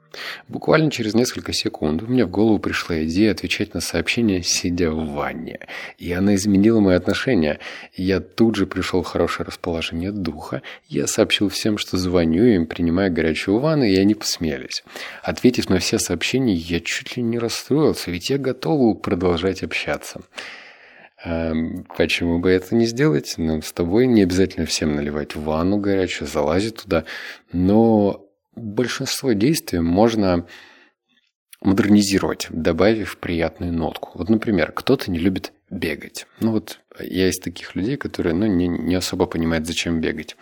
Буквально 0.48 0.90
через 0.90 1.12
несколько 1.12 1.52
секунд 1.52 2.00
мне 2.00 2.24
в 2.24 2.30
голову 2.30 2.58
пришла 2.58 3.04
идея 3.04 3.32
отвечать 3.32 3.74
на 3.74 3.82
сообщение, 3.82 4.42
сидя 4.42 4.90
в 4.90 5.06
ванне. 5.12 5.60
И 5.98 6.10
она 6.14 6.34
изменила 6.34 6.80
мои 6.80 6.96
отношения. 6.96 7.58
Я 7.92 8.20
тут 8.20 8.54
же 8.54 8.66
пришел 8.66 9.02
в 9.02 9.06
хорошее 9.06 9.46
расположение 9.46 10.12
духа. 10.12 10.62
Я 10.86 11.06
сообщил 11.06 11.50
всем, 11.50 11.76
что 11.76 11.98
звоню 11.98 12.46
им, 12.46 12.66
принимая 12.66 13.10
горячую 13.10 13.58
ванну, 13.58 13.84
и 13.84 13.94
они 13.98 14.14
посмеялись. 14.14 14.82
Ответив 15.22 15.68
на 15.68 15.80
все 15.80 15.98
сообщения, 15.98 16.54
я 16.54 16.80
чуть 16.80 17.18
ли 17.18 17.22
не 17.22 17.38
расстроился, 17.38 18.10
ведь 18.10 18.30
я 18.30 18.38
готов 18.38 19.02
продолжать 19.02 19.62
общаться. 19.62 20.22
Эм, 21.28 21.84
почему 21.94 22.38
бы 22.38 22.48
это 22.48 22.74
не 22.74 22.86
сделать? 22.86 23.34
Ну, 23.36 23.60
с 23.60 23.72
тобой 23.72 24.06
не 24.06 24.22
обязательно 24.22 24.64
всем 24.64 24.96
наливать 24.96 25.36
ванну 25.36 25.76
горячую, 25.76 26.26
залазить 26.26 26.76
туда. 26.76 27.04
Но 27.52 28.26
большинство 28.56 29.32
действий 29.32 29.80
можно 29.80 30.46
модернизировать, 31.60 32.46
добавив 32.48 33.18
приятную 33.18 33.74
нотку. 33.74 34.12
Вот, 34.14 34.30
например, 34.30 34.72
кто-то 34.72 35.10
не 35.10 35.18
любит 35.18 35.52
бегать. 35.68 36.26
Ну 36.40 36.52
вот 36.52 36.80
я 36.98 37.28
из 37.28 37.38
таких 37.38 37.76
людей, 37.76 37.98
которые 37.98 38.34
ну, 38.34 38.46
не, 38.46 38.66
не 38.66 38.94
особо 38.94 39.26
понимают, 39.26 39.66
зачем 39.66 40.00
бегать. 40.00 40.34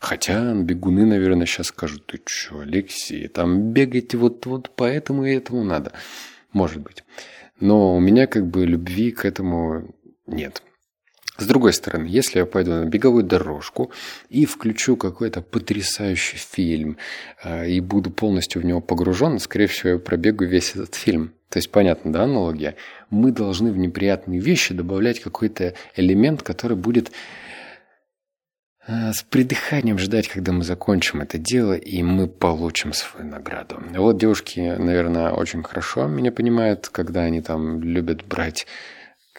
Хотя 0.00 0.52
бегуны, 0.54 1.06
наверное, 1.06 1.46
сейчас 1.46 1.68
скажут, 1.68 2.06
ты 2.06 2.20
что, 2.26 2.60
Алексей, 2.60 3.28
там 3.28 3.72
бегать 3.72 4.16
вот, 4.16 4.46
вот 4.46 4.70
поэтому 4.74 5.26
и 5.26 5.34
этому 5.34 5.62
надо. 5.62 5.92
Может 6.52 6.82
быть. 6.82 7.04
Но 7.60 7.94
у 7.94 8.00
меня 8.00 8.26
как 8.26 8.48
бы 8.48 8.66
любви 8.66 9.12
к 9.12 9.24
этому 9.24 9.94
нет. 10.26 10.62
С 11.36 11.46
другой 11.46 11.72
стороны, 11.72 12.06
если 12.06 12.38
я 12.38 12.46
пойду 12.46 12.70
на 12.70 12.84
беговую 12.84 13.24
дорожку 13.24 13.90
и 14.28 14.46
включу 14.46 14.96
какой-то 14.96 15.42
потрясающий 15.42 16.36
фильм 16.36 16.96
э, 17.42 17.70
и 17.70 17.80
буду 17.80 18.12
полностью 18.12 18.62
в 18.62 18.64
него 18.64 18.80
погружен, 18.80 19.40
скорее 19.40 19.66
всего, 19.66 19.90
я 19.90 19.98
пробегу 19.98 20.44
весь 20.44 20.76
этот 20.76 20.94
фильм. 20.94 21.32
То 21.48 21.58
есть, 21.58 21.72
понятно, 21.72 22.12
да, 22.12 22.22
аналогия? 22.22 22.76
Мы 23.10 23.32
должны 23.32 23.72
в 23.72 23.78
неприятные 23.78 24.38
вещи 24.38 24.74
добавлять 24.74 25.18
какой-то 25.18 25.74
элемент, 25.96 26.44
который 26.44 26.76
будет 26.76 27.10
э, 28.86 29.12
с 29.12 29.24
придыханием 29.24 29.98
ждать, 29.98 30.28
когда 30.28 30.52
мы 30.52 30.62
закончим 30.62 31.20
это 31.20 31.36
дело, 31.38 31.72
и 31.72 32.00
мы 32.04 32.28
получим 32.28 32.92
свою 32.92 33.26
награду. 33.26 33.82
Вот 33.96 34.18
девушки, 34.18 34.60
наверное, 34.60 35.32
очень 35.32 35.64
хорошо 35.64 36.06
меня 36.06 36.30
понимают, 36.30 36.88
когда 36.90 37.22
они 37.22 37.40
там 37.40 37.82
любят 37.82 38.24
брать 38.24 38.68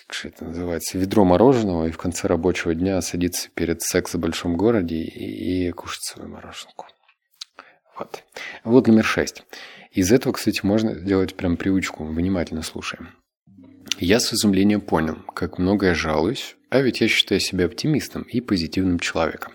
как 0.07 0.25
это 0.25 0.45
называется, 0.45 0.97
ведро 0.97 1.25
мороженого 1.25 1.87
и 1.87 1.91
в 1.91 1.97
конце 1.97 2.27
рабочего 2.27 2.75
дня 2.75 3.01
садиться 3.01 3.49
перед 3.53 3.81
сексом 3.81 4.21
в 4.21 4.23
большом 4.23 4.55
городе 4.55 4.97
и, 4.97 5.67
и 5.67 5.71
кушать 5.71 6.03
свою 6.03 6.29
мороженку. 6.29 6.85
Вот. 7.97 8.23
Вот 8.63 8.87
номер 8.87 9.05
шесть. 9.05 9.43
Из 9.91 10.11
этого, 10.11 10.33
кстати, 10.33 10.59
можно 10.63 10.93
сделать 10.93 11.35
прям 11.35 11.55
привычку. 11.55 12.03
Внимательно 12.03 12.61
слушаем. 12.61 13.09
Я 13.97 14.19
с 14.19 14.33
изумлением 14.33 14.81
понял, 14.81 15.17
как 15.33 15.57
много 15.57 15.87
я 15.87 15.93
жалуюсь, 15.93 16.57
а 16.69 16.81
ведь 16.81 16.99
я 16.99 17.07
считаю 17.07 17.39
себя 17.39 17.65
оптимистом 17.65 18.23
и 18.23 18.41
позитивным 18.41 18.99
человеком. 18.99 19.53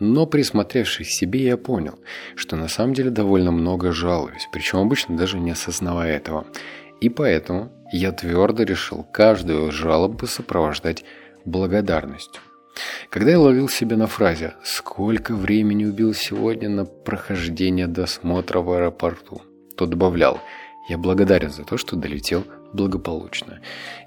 Но 0.00 0.26
присмотревшись 0.26 1.08
к 1.08 1.10
себе, 1.10 1.44
я 1.44 1.56
понял, 1.58 1.98
что 2.34 2.56
на 2.56 2.68
самом 2.68 2.94
деле 2.94 3.10
довольно 3.10 3.52
много 3.52 3.92
жалуюсь, 3.92 4.48
причем 4.52 4.78
обычно 4.78 5.16
даже 5.16 5.38
не 5.38 5.50
осознавая 5.50 6.16
этого. 6.16 6.46
И 7.00 7.10
поэтому 7.10 7.70
я 7.96 8.10
твердо 8.10 8.64
решил 8.64 9.06
каждую 9.12 9.70
жалобу 9.70 10.26
сопровождать 10.26 11.04
благодарностью. 11.44 12.42
Когда 13.08 13.30
я 13.30 13.38
ловил 13.38 13.68
себя 13.68 13.96
на 13.96 14.08
фразе 14.08 14.54
«Сколько 14.64 15.32
времени 15.32 15.84
убил 15.84 16.12
сегодня 16.12 16.68
на 16.68 16.86
прохождение 16.86 17.86
досмотра 17.86 18.58
в 18.58 18.72
аэропорту?», 18.72 19.42
то 19.76 19.86
добавлял 19.86 20.40
«Я 20.88 20.98
благодарен 20.98 21.50
за 21.50 21.62
то, 21.62 21.76
что 21.76 21.94
долетел 21.94 22.44
благополучно». 22.72 23.60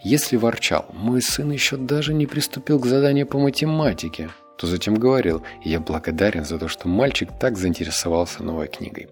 Если 0.04 0.36
ворчал 0.36 0.88
«Мой 0.92 1.22
сын 1.22 1.50
еще 1.50 1.78
даже 1.78 2.14
не 2.14 2.26
приступил 2.26 2.80
к 2.82 2.86
заданию 2.86 3.26
по 3.26 3.40
математике», 3.40 4.32
то 4.58 4.68
затем 4.68 4.96
говорил 4.96 5.44
«Я 5.64 5.80
благодарен 5.80 6.44
за 6.44 6.60
то, 6.60 6.68
что 6.68 6.90
мальчик 6.90 7.30
так 7.40 7.58
заинтересовался 7.58 8.44
новой 8.44 8.68
книгой». 8.68 9.08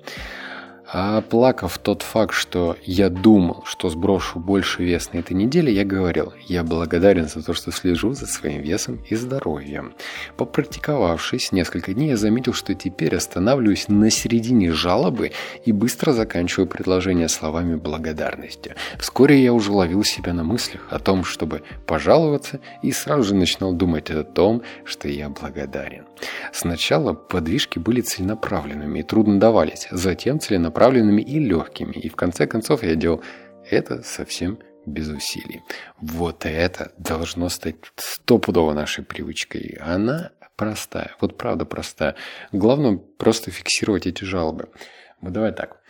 А 0.87 1.17
оплакав 1.17 1.77
тот 1.79 2.03
факт, 2.03 2.33
что 2.33 2.77
я 2.83 3.09
думал, 3.09 3.63
что 3.65 3.89
сброшу 3.89 4.39
больше 4.39 4.83
вес 4.83 5.11
на 5.13 5.19
этой 5.19 5.33
неделе, 5.33 5.73
я 5.73 5.83
говорил, 5.83 6.33
я 6.47 6.63
благодарен 6.63 7.27
за 7.27 7.43
то, 7.43 7.53
что 7.53 7.71
слежу 7.71 8.13
за 8.13 8.27
своим 8.27 8.61
весом 8.61 8.99
и 9.09 9.15
здоровьем. 9.15 9.93
Попрактиковавшись 10.37 11.51
несколько 11.51 11.93
дней, 11.93 12.09
я 12.09 12.17
заметил, 12.17 12.53
что 12.53 12.75
теперь 12.75 13.15
останавливаюсь 13.15 13.87
на 13.87 14.11
середине 14.11 14.71
жалобы 14.71 15.31
и 15.65 15.71
быстро 15.71 16.11
заканчиваю 16.11 16.67
предложение 16.67 17.29
словами 17.29 17.75
благодарности. 17.75 18.75
Вскоре 18.99 19.43
я 19.43 19.53
уже 19.53 19.71
ловил 19.71 20.03
себя 20.03 20.33
на 20.33 20.43
мыслях 20.43 20.87
о 20.91 20.99
том, 20.99 21.23
чтобы 21.23 21.63
пожаловаться, 21.87 22.59
и 22.83 22.91
сразу 22.91 23.23
же 23.23 23.35
начинал 23.35 23.73
думать 23.73 24.11
о 24.11 24.23
том, 24.23 24.61
что 24.83 25.07
я 25.07 25.29
благодарен. 25.29 26.05
Сначала 26.51 27.13
подвижки 27.13 27.79
были 27.79 28.01
целенаправленными 28.01 28.99
и 28.99 29.03
трудно 29.03 29.39
давались, 29.39 29.87
затем 29.91 30.39
целенаправленными 30.39 31.21
и 31.21 31.39
легкими, 31.39 31.93
и 31.93 32.09
в 32.09 32.15
конце 32.15 32.47
концов 32.47 32.83
я 32.83 32.95
делал 32.95 33.23
это 33.69 34.03
совсем 34.03 34.59
без 34.85 35.09
усилий. 35.09 35.63
Вот 35.99 36.45
это 36.45 36.91
должно 36.97 37.49
стать 37.49 37.75
стопудово 37.95 38.73
нашей 38.73 39.03
привычкой. 39.03 39.77
Она 39.81 40.31
простая, 40.55 41.15
вот 41.19 41.37
правда 41.37 41.65
простая. 41.65 42.15
Главное 42.51 42.97
просто 42.97 43.51
фиксировать 43.51 44.07
эти 44.07 44.23
жалобы. 44.23 44.69
Вот 45.21 45.33
давай 45.33 45.51
так. 45.51 45.81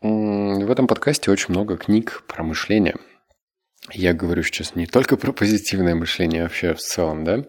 В 0.00 0.70
этом 0.70 0.86
подкасте 0.86 1.30
очень 1.30 1.50
много 1.50 1.76
книг 1.76 2.22
про 2.28 2.44
мышление. 2.44 2.96
Я 3.92 4.14
говорю 4.14 4.42
сейчас 4.42 4.74
не 4.74 4.86
только 4.86 5.16
про 5.16 5.32
позитивное 5.32 5.94
мышление, 5.94 6.42
а 6.42 6.44
вообще 6.44 6.74
в 6.74 6.80
целом, 6.80 7.24
да. 7.24 7.44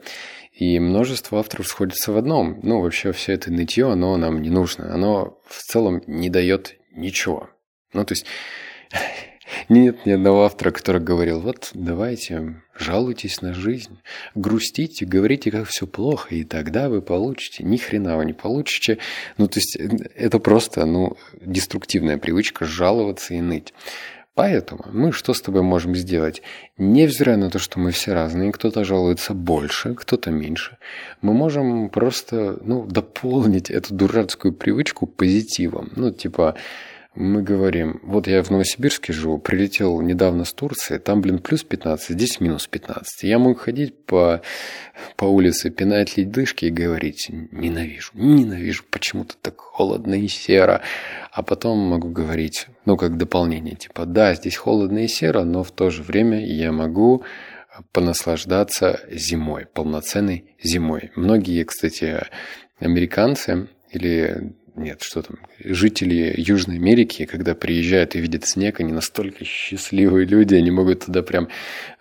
И 0.58 0.80
множество 0.80 1.40
авторов 1.40 1.68
сходятся 1.68 2.12
в 2.12 2.18
одном. 2.18 2.60
Ну, 2.64 2.82
вообще 2.82 3.12
все 3.12 3.34
это 3.34 3.52
нытье, 3.52 3.92
оно 3.92 4.18
нам 4.18 4.42
не 4.42 4.50
нужно. 4.50 4.92
Оно 4.92 5.40
в 5.46 5.62
целом 5.62 6.02
не 6.08 6.32
дает 6.32 6.78
ничего. 6.96 7.52
Ну, 7.94 8.04
то 8.04 8.14
есть 8.14 8.26
нет 9.70 10.04
ни 10.08 10.12
одного 10.14 10.46
автора, 10.46 10.72
который 10.72 11.00
говорил, 11.00 11.42
вот 11.42 11.70
давайте, 11.76 12.64
жалуйтесь 12.76 13.44
на 13.44 13.54
жизнь, 13.54 14.00
грустите, 14.34 15.06
говорите, 15.06 15.52
как 15.52 15.68
все 15.68 15.86
плохо, 15.86 16.34
и 16.34 16.44
тогда 16.44 16.90
вы 16.90 17.04
получите. 17.04 17.64
Ни 17.64 17.78
хрена 17.78 18.18
вы 18.18 18.26
не 18.26 18.34
получите. 18.34 18.98
Ну, 19.38 19.48
то 19.48 19.60
есть 19.60 19.76
это 19.76 20.40
просто, 20.40 20.88
ну, 20.88 21.18
деструктивная 21.40 22.18
привычка 22.18 22.66
жаловаться 22.66 23.36
и 23.36 23.42
ныть. 23.42 23.76
Поэтому 24.38 24.86
мы 24.94 25.12
что 25.14 25.34
с 25.34 25.42
тобой 25.42 25.64
можем 25.64 25.96
сделать? 25.96 26.44
Невзирая 26.78 27.38
на 27.38 27.50
то, 27.50 27.58
что 27.58 27.80
мы 27.80 27.90
все 27.90 28.14
разные, 28.14 28.52
кто-то 28.52 28.84
жалуется 28.84 29.34
больше, 29.34 29.96
кто-то 29.96 30.30
меньше, 30.30 30.78
мы 31.24 31.34
можем 31.34 31.90
просто 31.90 32.60
ну, 32.64 32.86
дополнить 32.86 33.72
эту 33.72 33.96
дурацкую 33.96 34.54
привычку 34.54 35.08
позитивом. 35.08 35.90
Ну, 35.96 36.12
типа, 36.12 36.54
мы 37.18 37.42
говорим, 37.42 38.00
вот 38.04 38.28
я 38.28 38.44
в 38.44 38.52
Новосибирске 38.52 39.12
живу, 39.12 39.40
прилетел 39.40 40.00
недавно 40.02 40.46
с 40.46 40.54
Турции, 40.54 41.00
там, 41.00 41.22
блин, 41.22 41.40
плюс 41.40 41.64
15, 41.64 42.10
здесь 42.10 42.40
минус 42.40 42.68
15. 42.68 43.24
Я 43.24 43.40
мог 43.40 43.60
ходить 43.60 44.06
по, 44.06 44.42
по 45.16 45.26
улице, 45.26 45.72
пинать 45.72 46.16
ледышки 46.16 46.66
и 46.66 46.70
говорить, 46.70 47.28
ненавижу, 47.30 48.12
ненавижу, 48.14 48.84
почему-то 48.90 49.36
так 49.42 49.60
холодно 49.60 50.14
и 50.14 50.28
серо. 50.28 50.82
А 51.32 51.42
потом 51.42 51.80
могу 51.80 52.10
говорить, 52.10 52.68
ну, 52.86 52.98
как 52.98 53.18
дополнение, 53.18 53.76
типа, 53.76 54.06
да, 54.06 54.36
здесь 54.36 54.56
холодно 54.56 55.00
и 55.00 55.08
серо, 55.08 55.44
но 55.44 55.64
в 55.64 55.72
то 55.72 55.90
же 55.90 56.04
время 56.04 56.46
я 56.46 56.72
могу 56.72 57.24
понаслаждаться 57.92 59.02
зимой, 59.12 59.66
полноценной 59.66 60.56
зимой. 60.62 61.12
Многие, 61.16 61.64
кстати, 61.64 62.22
американцы 62.80 63.70
или 63.92 64.54
нет, 64.78 65.02
что 65.02 65.24
там, 65.24 65.38
жители 65.60 66.34
Южной 66.38 66.78
Америки, 66.78 67.26
когда 67.26 67.56
приезжают 67.56 68.16
и 68.16 68.20
видят 68.20 68.46
снег, 68.46 68.80
они 68.80 68.94
настолько 68.94 69.44
счастливые 69.44 70.26
люди, 70.26 70.56
они 70.56 70.72
могут 70.72 71.06
туда 71.06 71.24
прям 71.24 71.50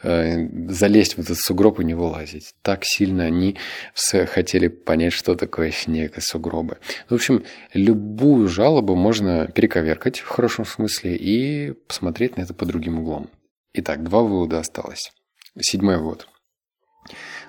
э, 0.03 0.47
залезть 0.69 1.17
в 1.17 1.21
этот 1.21 1.39
сугроб 1.39 1.81
и 1.81 1.85
не 1.85 1.95
вылазить. 1.95 2.55
Так 2.63 2.85
сильно 2.85 3.25
они 3.25 3.57
все 3.95 4.27
хотели 4.27 4.69
понять, 4.69 5.15
что 5.15 5.35
такое 5.35 5.71
снег 5.71 6.19
и 6.19 6.21
сугробы. 6.21 6.79
В 7.09 7.15
общем, 7.15 7.45
любую 7.73 8.49
жалобу 8.49 8.95
можно 8.95 9.47
перековеркать 9.47 10.19
в 10.19 10.29
хорошем 10.29 10.67
смысле 10.67 11.17
и 11.17 11.73
посмотреть 11.73 12.37
на 12.37 12.43
это 12.43 12.55
под 12.55 12.69
другим 12.69 12.99
углом. 12.99 13.31
Итак, 13.73 14.03
два 14.03 14.23
вывода 14.23 14.59
осталось. 14.59 15.13
Седьмой 15.59 15.97
вывод– 15.97 16.29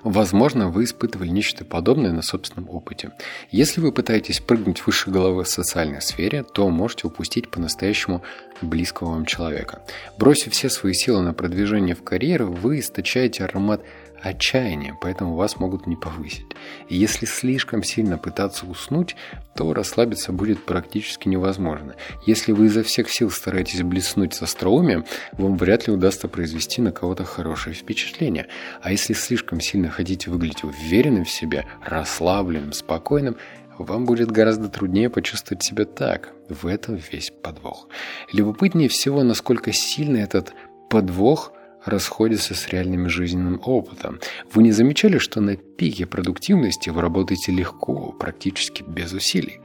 Возможно, 0.04 0.68
вы 0.68 0.84
испытывали 0.84 1.28
нечто 1.28 1.64
подобное 1.64 2.12
на 2.12 2.22
собственном 2.22 2.70
опыте. 2.70 3.12
Если 3.50 3.80
вы 3.80 3.92
пытаетесь 3.92 4.40
прыгнуть 4.40 4.86
выше 4.86 5.10
головы 5.10 5.44
в 5.44 5.48
социальной 5.48 6.00
сфере, 6.00 6.42
то 6.44 6.68
можете 6.68 7.06
упустить 7.06 7.50
по-настоящему 7.50 8.22
близкого 8.60 9.10
вам 9.10 9.26
человека. 9.26 9.82
Бросив 10.18 10.52
все 10.52 10.68
свои 10.68 10.92
силы 10.92 11.22
на 11.22 11.34
продвижение 11.34 11.94
в 11.94 12.02
карьеру, 12.02 12.52
вы 12.52 12.80
источаете 12.80 13.44
аромат 13.44 13.82
отчаяние, 14.22 14.96
поэтому 15.00 15.34
вас 15.34 15.58
могут 15.58 15.86
не 15.86 15.96
повысить. 15.96 16.46
И 16.88 16.96
если 16.96 17.26
слишком 17.26 17.82
сильно 17.82 18.18
пытаться 18.18 18.66
уснуть, 18.66 19.16
то 19.54 19.72
расслабиться 19.72 20.32
будет 20.32 20.64
практически 20.64 21.28
невозможно. 21.28 21.94
Если 22.26 22.52
вы 22.52 22.66
изо 22.66 22.82
всех 22.82 23.10
сил 23.10 23.30
стараетесь 23.30 23.82
блеснуть 23.82 24.34
со 24.34 24.44
остроумием, 24.44 25.04
вам 25.32 25.56
вряд 25.56 25.86
ли 25.86 25.92
удастся 25.92 26.28
произвести 26.28 26.80
на 26.80 26.92
кого-то 26.92 27.24
хорошее 27.24 27.74
впечатление. 27.74 28.46
А 28.82 28.90
если 28.90 29.14
слишком 29.14 29.60
сильно 29.60 29.90
хотите 29.90 30.30
выглядеть 30.30 30.64
уверенным 30.64 31.24
в 31.24 31.30
себе, 31.30 31.66
расслабленным, 31.84 32.72
спокойным, 32.72 33.36
вам 33.78 34.06
будет 34.06 34.30
гораздо 34.30 34.68
труднее 34.68 35.08
почувствовать 35.08 35.62
себя 35.62 35.84
так. 35.84 36.32
В 36.48 36.66
этом 36.66 36.96
весь 36.96 37.30
подвох. 37.42 37.88
Любопытнее 38.32 38.88
всего, 38.88 39.22
насколько 39.22 39.72
сильно 39.72 40.16
этот 40.18 40.52
подвох– 40.90 41.52
расходится 41.88 42.54
с 42.54 42.68
реальным 42.68 43.08
жизненным 43.08 43.60
опытом. 43.64 44.20
Вы 44.52 44.62
не 44.62 44.72
замечали, 44.72 45.18
что 45.18 45.40
на 45.40 45.56
пике 45.56 46.06
продуктивности 46.06 46.90
вы 46.90 47.00
работаете 47.00 47.52
легко, 47.52 48.12
практически 48.12 48.82
без 48.82 49.12
усилий? 49.12 49.60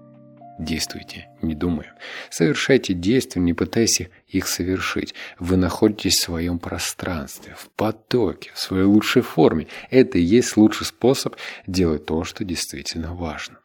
Действуйте, 0.60 1.30
не 1.42 1.56
думая. 1.56 1.96
Совершайте 2.30 2.94
действия, 2.94 3.42
не 3.42 3.54
пытаясь 3.54 4.02
их 4.28 4.48
совершить. 4.48 5.16
Вы 5.40 5.58
находитесь 5.58 6.14
в 6.14 6.24
своем 6.24 6.60
пространстве, 6.60 7.56
в 7.58 7.70
потоке, 7.70 8.52
в 8.54 8.60
своей 8.60 8.86
лучшей 8.86 9.24
форме. 9.24 9.68
Это 9.90 10.20
и 10.20 10.22
есть 10.22 10.56
лучший 10.56 10.86
способ 10.86 11.36
делать 11.66 12.06
то, 12.06 12.24
что 12.24 12.44
действительно 12.44 13.16
важно. 13.16 13.58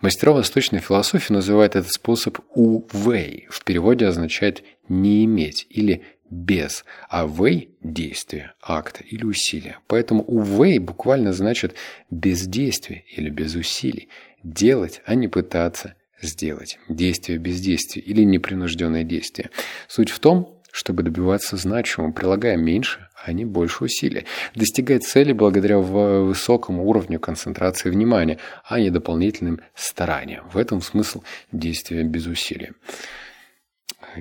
Мастера 0.00 0.32
восточной 0.32 0.78
философии 0.78 1.32
называют 1.32 1.74
этот 1.74 1.92
способ 1.92 2.38
«увей». 2.54 3.48
В 3.50 3.64
переводе 3.64 4.06
означает 4.06 4.62
«не 4.88 5.24
иметь» 5.24 5.66
или 5.68 6.04
без, 6.30 6.84
а 7.08 7.26
way– 7.26 7.70
действие, 7.82 8.54
акта 8.60 9.02
или 9.04 9.24
усилия. 9.24 9.78
Поэтому 9.86 10.24
у 10.26 10.42
way 10.42 10.78
буквально 10.78 11.32
значит 11.32 11.74
бездействие 12.10 13.04
или 13.14 13.30
без 13.30 13.54
усилий. 13.54 14.08
Делать, 14.42 15.02
а 15.04 15.14
не 15.14 15.28
пытаться 15.28 15.94
сделать. 16.20 16.78
Действие 16.88 17.38
без 17.38 17.60
действия 17.60 18.02
или 18.02 18.22
непринужденное 18.22 19.04
действие. 19.04 19.50
Суть 19.88 20.10
в 20.10 20.18
том, 20.18 20.56
чтобы 20.72 21.02
добиваться 21.02 21.56
значимого, 21.56 22.12
прилагая 22.12 22.56
меньше, 22.56 23.08
а 23.24 23.32
не 23.32 23.44
больше 23.44 23.84
усилий. 23.84 24.26
Достигать 24.54 25.04
цели 25.04 25.32
благодаря 25.32 25.78
высокому 25.78 26.86
уровню 26.86 27.18
концентрации 27.18 27.88
внимания, 27.88 28.38
а 28.62 28.78
не 28.78 28.90
дополнительным 28.90 29.60
стараниям. 29.74 30.48
В 30.50 30.58
этом 30.58 30.82
смысл 30.82 31.22
действия 31.50 32.02
без 32.02 32.26
усилий. 32.26 32.72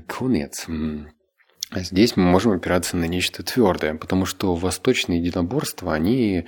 Конец. 0.07 0.65
А 1.71 1.79
здесь 1.81 2.15
мы 2.15 2.23
можем 2.23 2.51
опираться 2.51 2.95
на 2.95 3.05
нечто 3.05 3.43
твердое, 3.43 3.95
потому 3.95 4.25
что 4.25 4.55
восточные 4.55 5.19
единоборства, 5.19 5.93
они 5.93 6.45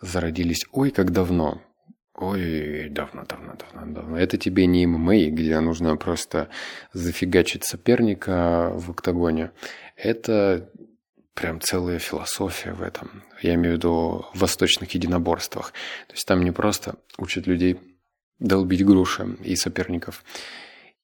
зародились 0.00 0.66
ой 0.72 0.90
как 0.90 1.12
давно. 1.12 1.62
Ой, 2.14 2.88
давно, 2.88 3.24
давно, 3.24 3.54
давно, 3.54 3.92
давно. 3.92 4.18
Это 4.18 4.38
тебе 4.38 4.66
не 4.66 4.86
ММА, 4.86 5.26
где 5.30 5.60
нужно 5.60 5.96
просто 5.96 6.48
зафигачить 6.94 7.64
соперника 7.64 8.72
в 8.74 8.90
октагоне. 8.90 9.50
Это 9.96 10.70
прям 11.34 11.60
целая 11.60 11.98
философия 11.98 12.72
в 12.72 12.80
этом. 12.80 13.22
Я 13.42 13.54
имею 13.54 13.74
в 13.74 13.76
виду 13.76 14.26
в 14.32 14.40
восточных 14.40 14.92
единоборствах. 14.92 15.72
То 16.08 16.14
есть 16.14 16.26
там 16.26 16.42
не 16.42 16.52
просто 16.52 16.96
учат 17.18 17.46
людей 17.46 17.78
долбить 18.38 18.84
груши 18.84 19.36
и 19.44 19.54
соперников. 19.54 20.24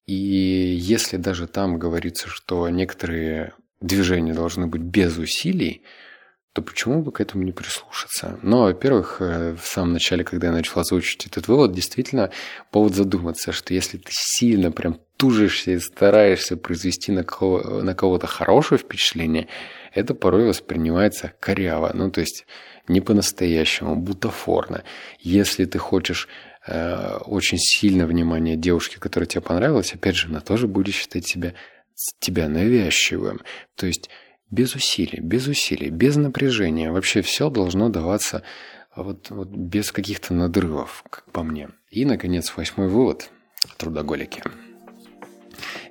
И 0.06 0.14
если 0.14 1.16
даже 1.16 1.46
там 1.46 1.78
говорится, 1.78 2.28
что 2.28 2.68
некоторые 2.68 3.54
движения 3.80 4.34
должны 4.34 4.66
быть 4.66 4.82
без 4.82 5.16
усилий, 5.16 5.82
то 6.52 6.60
почему 6.60 7.02
бы 7.02 7.12
к 7.12 7.20
этому 7.20 7.44
не 7.44 7.52
прислушаться? 7.52 8.38
Но, 8.42 8.64
во-первых, 8.64 9.16
э, 9.20 9.56
в 9.56 9.66
самом 9.66 9.94
начале, 9.94 10.22
когда 10.22 10.48
я 10.48 10.52
начал 10.52 10.80
озвучить 10.80 11.26
этот 11.26 11.48
вывод, 11.48 11.72
действительно 11.72 12.30
повод 12.70 12.94
задуматься, 12.94 13.52
что 13.52 13.72
если 13.72 13.96
ты 13.96 14.10
сильно 14.10 14.70
прям 14.70 15.00
тужишься 15.16 15.70
и 15.70 15.78
стараешься 15.78 16.56
произвести 16.56 17.10
на, 17.10 17.24
кого- 17.24 17.80
на 17.80 17.94
кого-то 17.94 18.26
хорошее 18.26 18.78
впечатление, 18.78 19.48
это 19.94 20.14
порой 20.14 20.46
воспринимается 20.46 21.32
коряво, 21.40 21.90
ну 21.94 22.10
то 22.10 22.20
есть 22.20 22.44
не 22.88 23.00
по-настоящему, 23.00 23.96
бутафорно. 23.96 24.82
Если 25.20 25.64
ты 25.64 25.78
хочешь 25.78 26.28
очень 26.66 27.58
сильно 27.58 28.06
внимание 28.06 28.56
девушки, 28.56 28.98
которая 28.98 29.26
тебе 29.26 29.40
понравилась, 29.40 29.94
опять 29.94 30.16
же, 30.16 30.28
она 30.28 30.40
тоже 30.40 30.68
будет 30.68 30.94
считать 30.94 31.26
себя 31.26 31.54
тебя 32.20 32.48
навязчивым. 32.48 33.40
То 33.76 33.86
есть 33.86 34.08
без 34.50 34.74
усилий, 34.74 35.20
без 35.20 35.46
усилий, 35.46 35.90
без 35.90 36.16
напряжения. 36.16 36.92
Вообще 36.92 37.22
все 37.22 37.50
должно 37.50 37.88
даваться 37.88 38.42
вот, 38.94 39.30
вот 39.30 39.48
без 39.48 39.92
каких-то 39.92 40.34
надрывов, 40.34 41.04
как 41.08 41.24
по 41.32 41.42
мне. 41.42 41.70
И, 41.90 42.04
наконец, 42.04 42.52
восьмой 42.56 42.88
вывод. 42.88 43.30
Трудоголики. 43.78 44.42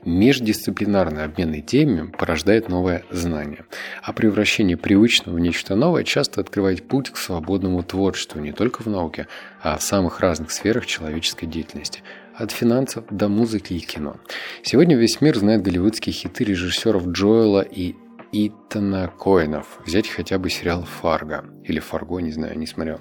Междисциплинарный 0.04 1.24
обмен 1.24 1.56
идеями 1.60 2.12
порождает 2.12 2.70
новое 2.70 3.04
знание, 3.12 3.66
а 4.02 4.14
превращение 4.14 4.78
привычного 4.78 5.36
в 5.36 5.40
нечто 5.40 5.76
новое 5.76 6.04
часто 6.04 6.42
открывает 6.42 6.88
путь 6.88 7.10
к 7.10 7.18
свободному 7.18 7.84
творчеству 7.84 8.40
не 8.40 8.52
только 8.52 8.82
в 8.82 8.88
науке, 8.88 9.28
а 9.62 9.78
в 9.78 9.84
самых 9.84 10.20
разных 10.20 10.52
сферах 10.52 10.86
человеческой 10.86 11.46
деятельности– 11.46 12.04
от 12.42 12.52
финансов 12.52 13.04
до 13.10 13.28
музыки 13.28 13.74
и 13.74 13.80
кино. 13.80 14.16
Сегодня 14.64 14.98
весь 14.98 15.22
мир 15.22 15.38
знает 15.38 15.62
голливудские 15.62 16.14
хиты 16.14 16.44
режиссеров 16.44 17.08
Джоэла 17.08 17.62
и 17.62 17.96
Итана 18.34 19.12
Коинов. 19.20 19.80
Взять 19.86 20.08
хотя 20.08 20.40
бы 20.40 20.50
сериал 20.50 20.84
«Фарго». 20.84 21.44
Или 21.66 21.80
«Фарго», 21.80 22.20
не 22.20 22.32
знаю, 22.32 22.58
не 22.58 22.66
смотрел. 22.66 23.00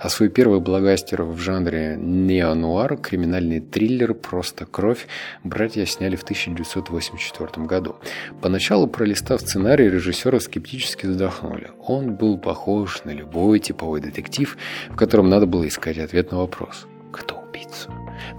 А 0.00 0.08
свой 0.08 0.30
первый 0.30 0.60
блокбастер 0.60 1.22
в 1.24 1.38
жанре 1.38 1.96
неонуар, 1.98 2.96
криминальный 2.96 3.60
триллер 3.60 4.14
«Просто 4.14 4.64
кровь» 4.64 5.06
братья 5.44 5.84
сняли 5.84 6.16
в 6.16 6.22
1984 6.22 7.66
году. 7.66 7.96
Поначалу, 8.40 8.86
пролистав 8.86 9.42
сценарий, 9.42 9.90
режиссеры 9.90 10.40
скептически 10.40 11.06
вздохнули. 11.06 11.70
Он 11.86 12.14
был 12.14 12.38
похож 12.38 13.04
на 13.04 13.10
любой 13.10 13.58
типовой 13.58 14.00
детектив, 14.00 14.56
в 14.88 14.96
котором 14.96 15.28
надо 15.28 15.46
было 15.46 15.68
искать 15.68 15.98
ответ 15.98 16.32
на 16.32 16.38
вопрос. 16.38 16.86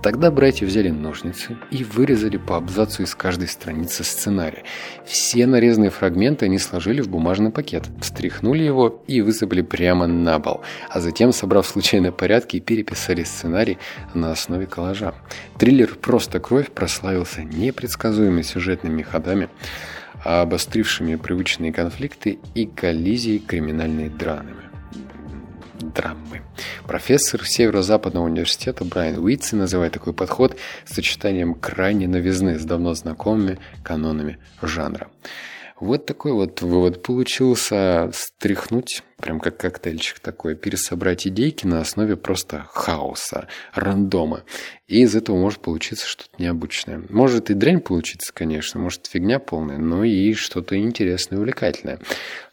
Тогда 0.04 0.32
братья 0.32 0.66
взяли 0.66 0.90
ножницы 0.90 1.56
и 1.72 1.86
вырезали 1.86 2.36
по 2.36 2.58
абзацу 2.58 3.04
из 3.04 3.16
каждой 3.16 3.48
страницы 3.48 4.04
сценария. 4.04 4.64
Все 5.06 5.46
нарезанные 5.46 5.92
фрагменты 5.92 6.44
они 6.44 6.60
сложили 6.60 7.00
в 7.00 7.08
бумажный 7.08 7.52
пакет, 7.52 7.86
встряхнули 8.02 8.64
его 8.64 9.02
и 9.08 9.22
высыпали 9.22 9.62
прямо 9.62 10.06
на 10.06 10.42
пол, 10.42 10.60
а 10.90 11.00
затем, 11.00 11.32
собрав 11.32 11.66
в 11.66 11.70
случайном 11.70 12.12
порядке, 12.12 12.60
переписали 12.60 13.24
сценарий 13.24 13.78
на 14.14 14.34
основе 14.34 14.66
коллажа. 14.66 15.16
Триллер 15.58 15.96
«Просто 15.96 16.42
кровь» 16.42 16.70
прославился 16.70 17.44
непредсказуемыми 17.44 18.42
сюжетными 18.42 19.04
ходами, 19.04 19.48
обострившими 20.26 21.16
привычные 21.16 21.72
конфликты 21.72 22.40
и 22.56 22.66
коллизии 22.66 23.38
криминальной 23.38 24.10
драмы 24.10 24.73
драмы. 25.92 26.42
Профессор 26.88 27.46
Северо-Западного 27.46 28.26
университета 28.26 28.86
Брайан 28.86 29.20
Уитси 29.20 29.56
называет 29.56 29.94
такой 29.94 30.14
подход 30.14 30.58
сочетанием 30.86 31.54
крайней 31.54 32.08
новизны 32.08 32.58
с 32.58 32.64
давно 32.64 32.94
знакомыми 32.94 33.60
канонами 33.84 34.40
жанра. 34.62 35.10
Вот 35.84 36.06
такой 36.06 36.32
вот 36.32 36.62
вывод 36.62 37.04
получился. 37.04 38.10
Стряхнуть, 38.14 39.04
прям 39.18 39.42
как 39.42 39.58
коктейльчик 39.58 40.20
такой, 40.20 40.56
пересобрать 40.56 41.28
идейки 41.28 41.68
на 41.68 41.82
основе 41.82 42.16
просто 42.16 42.68
хаоса, 42.72 43.50
рандома. 43.74 44.44
И 44.88 45.02
из 45.02 45.14
этого 45.14 45.36
может 45.36 45.60
получиться 45.60 46.08
что-то 46.08 46.42
необычное. 46.42 47.04
Может 47.10 47.50
и 47.50 47.54
дрянь 47.54 47.82
получиться, 47.82 48.32
конечно, 48.34 48.80
может 48.80 49.08
фигня 49.08 49.40
полная, 49.40 49.78
но 49.78 50.06
и 50.06 50.34
что-то 50.36 50.78
интересное 50.78 51.36
и 51.36 51.40
увлекательное. 51.40 52.00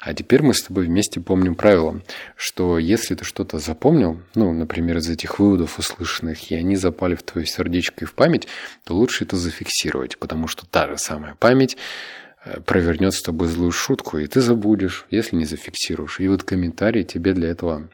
А 0.01 0.13
теперь 0.13 0.43
мы 0.43 0.53
с 0.53 0.65
тобой 0.65 0.87
вместе 0.87 1.21
помним 1.21 1.55
правило, 1.55 2.03
что 2.35 2.79
если 2.79 3.15
ты 3.15 3.25
что-то 3.25 3.61
запомнил, 3.61 4.21
ну, 4.35 4.53
например, 4.53 4.97
из 4.97 5.09
этих 5.09 5.39
выводов 5.39 5.79
услышанных, 5.79 6.51
и 6.51 6.57
они 6.57 6.75
запали 6.75 7.15
в 7.15 7.23
твое 7.23 7.47
сердечко 7.47 8.05
и 8.05 8.09
в 8.09 8.15
память, 8.15 8.49
то 8.83 8.97
лучше 8.97 9.23
это 9.23 9.37
зафиксировать, 9.37 10.19
потому 10.19 10.49
что 10.49 10.67
та 10.67 10.89
же 10.89 10.99
самая 10.99 11.37
память 11.37 11.77
провернет 12.65 13.15
с 13.15 13.23
тобой 13.23 13.49
злую 13.49 13.73
шутку, 13.73 14.19
и 14.19 14.27
ты 14.27 14.41
забудешь, 14.41 15.07
если 15.11 15.37
не 15.37 15.45
зафиксируешь. 15.45 16.21
И 16.21 16.29
вот 16.29 16.43
комментарии 16.43 17.03
тебе 17.03 17.33
для 17.33 17.49
этого 17.49 17.89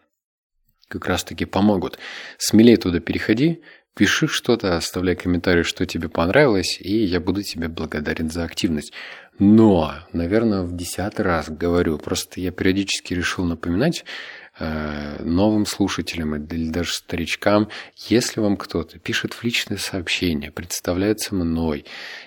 как 0.88 1.06
раз-таки 1.06 1.44
помогут. 1.44 1.98
Смелее 2.38 2.76
туда 2.76 3.00
переходи, 3.00 3.62
пиши 3.94 4.28
что-то, 4.28 4.76
оставляй 4.76 5.16
комментарий, 5.16 5.64
что 5.64 5.84
тебе 5.84 6.08
понравилось, 6.08 6.78
и 6.80 6.96
я 7.04 7.20
буду 7.20 7.42
тебе 7.42 7.68
благодарен 7.68 8.30
за 8.30 8.44
активность. 8.44 8.92
Но, 9.38 9.94
наверное, 10.12 10.62
в 10.62 10.76
десятый 10.76 11.24
раз 11.24 11.48
говорю, 11.50 11.98
просто 11.98 12.40
я 12.40 12.52
периодически 12.52 13.14
решил 13.14 13.44
напоминать, 13.44 14.04
Э, 14.04 14.45
новым 14.58 15.66
слушателям 15.66 16.34
или 16.34 16.70
даже 16.70 16.92
старичкам, 16.92 17.68
если 17.96 18.40
вам 18.40 18.56
кто-то 18.56 18.98
пишет 18.98 19.34
в 19.34 19.44
личное 19.44 19.76
сообщение, 19.76 20.50
представляется 20.50 21.34
мной 21.34 21.84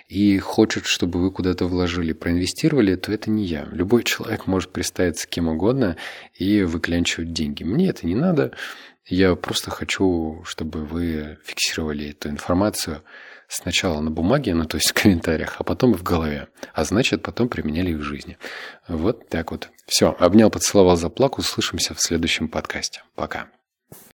и 0.08 0.38
хочет, 0.38 0.86
чтобы 0.86 1.20
вы 1.22 1.32
куда-то 1.32 1.66
вложили, 1.66 2.14
проинвестировали, 2.14 2.96
то 2.96 3.12
это 3.12 3.32
не 3.32 3.46
я. 3.46 3.68
Любой 3.72 4.04
человек 4.04 4.48
может 4.48 4.72
представиться 4.72 5.28
кем 5.28 5.48
угодно 5.48 5.98
и 6.36 6.62
выклянчивать 6.62 7.34
деньги. 7.34 7.64
Мне 7.64 7.90
это 7.90 8.06
не 8.06 8.16
надо. 8.16 8.52
Я 9.06 9.36
просто 9.36 9.72
хочу, 9.72 10.44
чтобы 10.46 10.86
вы 10.86 11.40
фиксировали 11.44 12.12
эту 12.12 12.30
информацию 12.30 13.02
сначала 13.50 14.00
на 14.00 14.12
бумаге, 14.12 14.54
ну 14.54 14.64
то 14.64 14.78
есть 14.78 14.92
в 14.92 14.94
комментариях, 14.94 15.56
а 15.58 15.64
потом 15.64 15.94
в 15.94 16.04
голове. 16.04 16.48
А 16.74 16.86
значит, 16.86 17.22
потом 17.24 17.50
применяли 17.50 17.92
их 17.92 17.98
в 17.98 18.04
жизни. 18.04 18.38
Вот 18.88 19.28
так 19.28 19.52
вот. 19.52 19.70
Все, 19.86 20.16
обнял, 20.18 20.50
поцеловал, 20.50 20.96
заплакал. 20.96 21.40
Услышимся 21.40 21.94
в 21.94 22.02
следующем 22.02 22.48
подкасте. 22.48 23.02
Пока. 23.16 23.48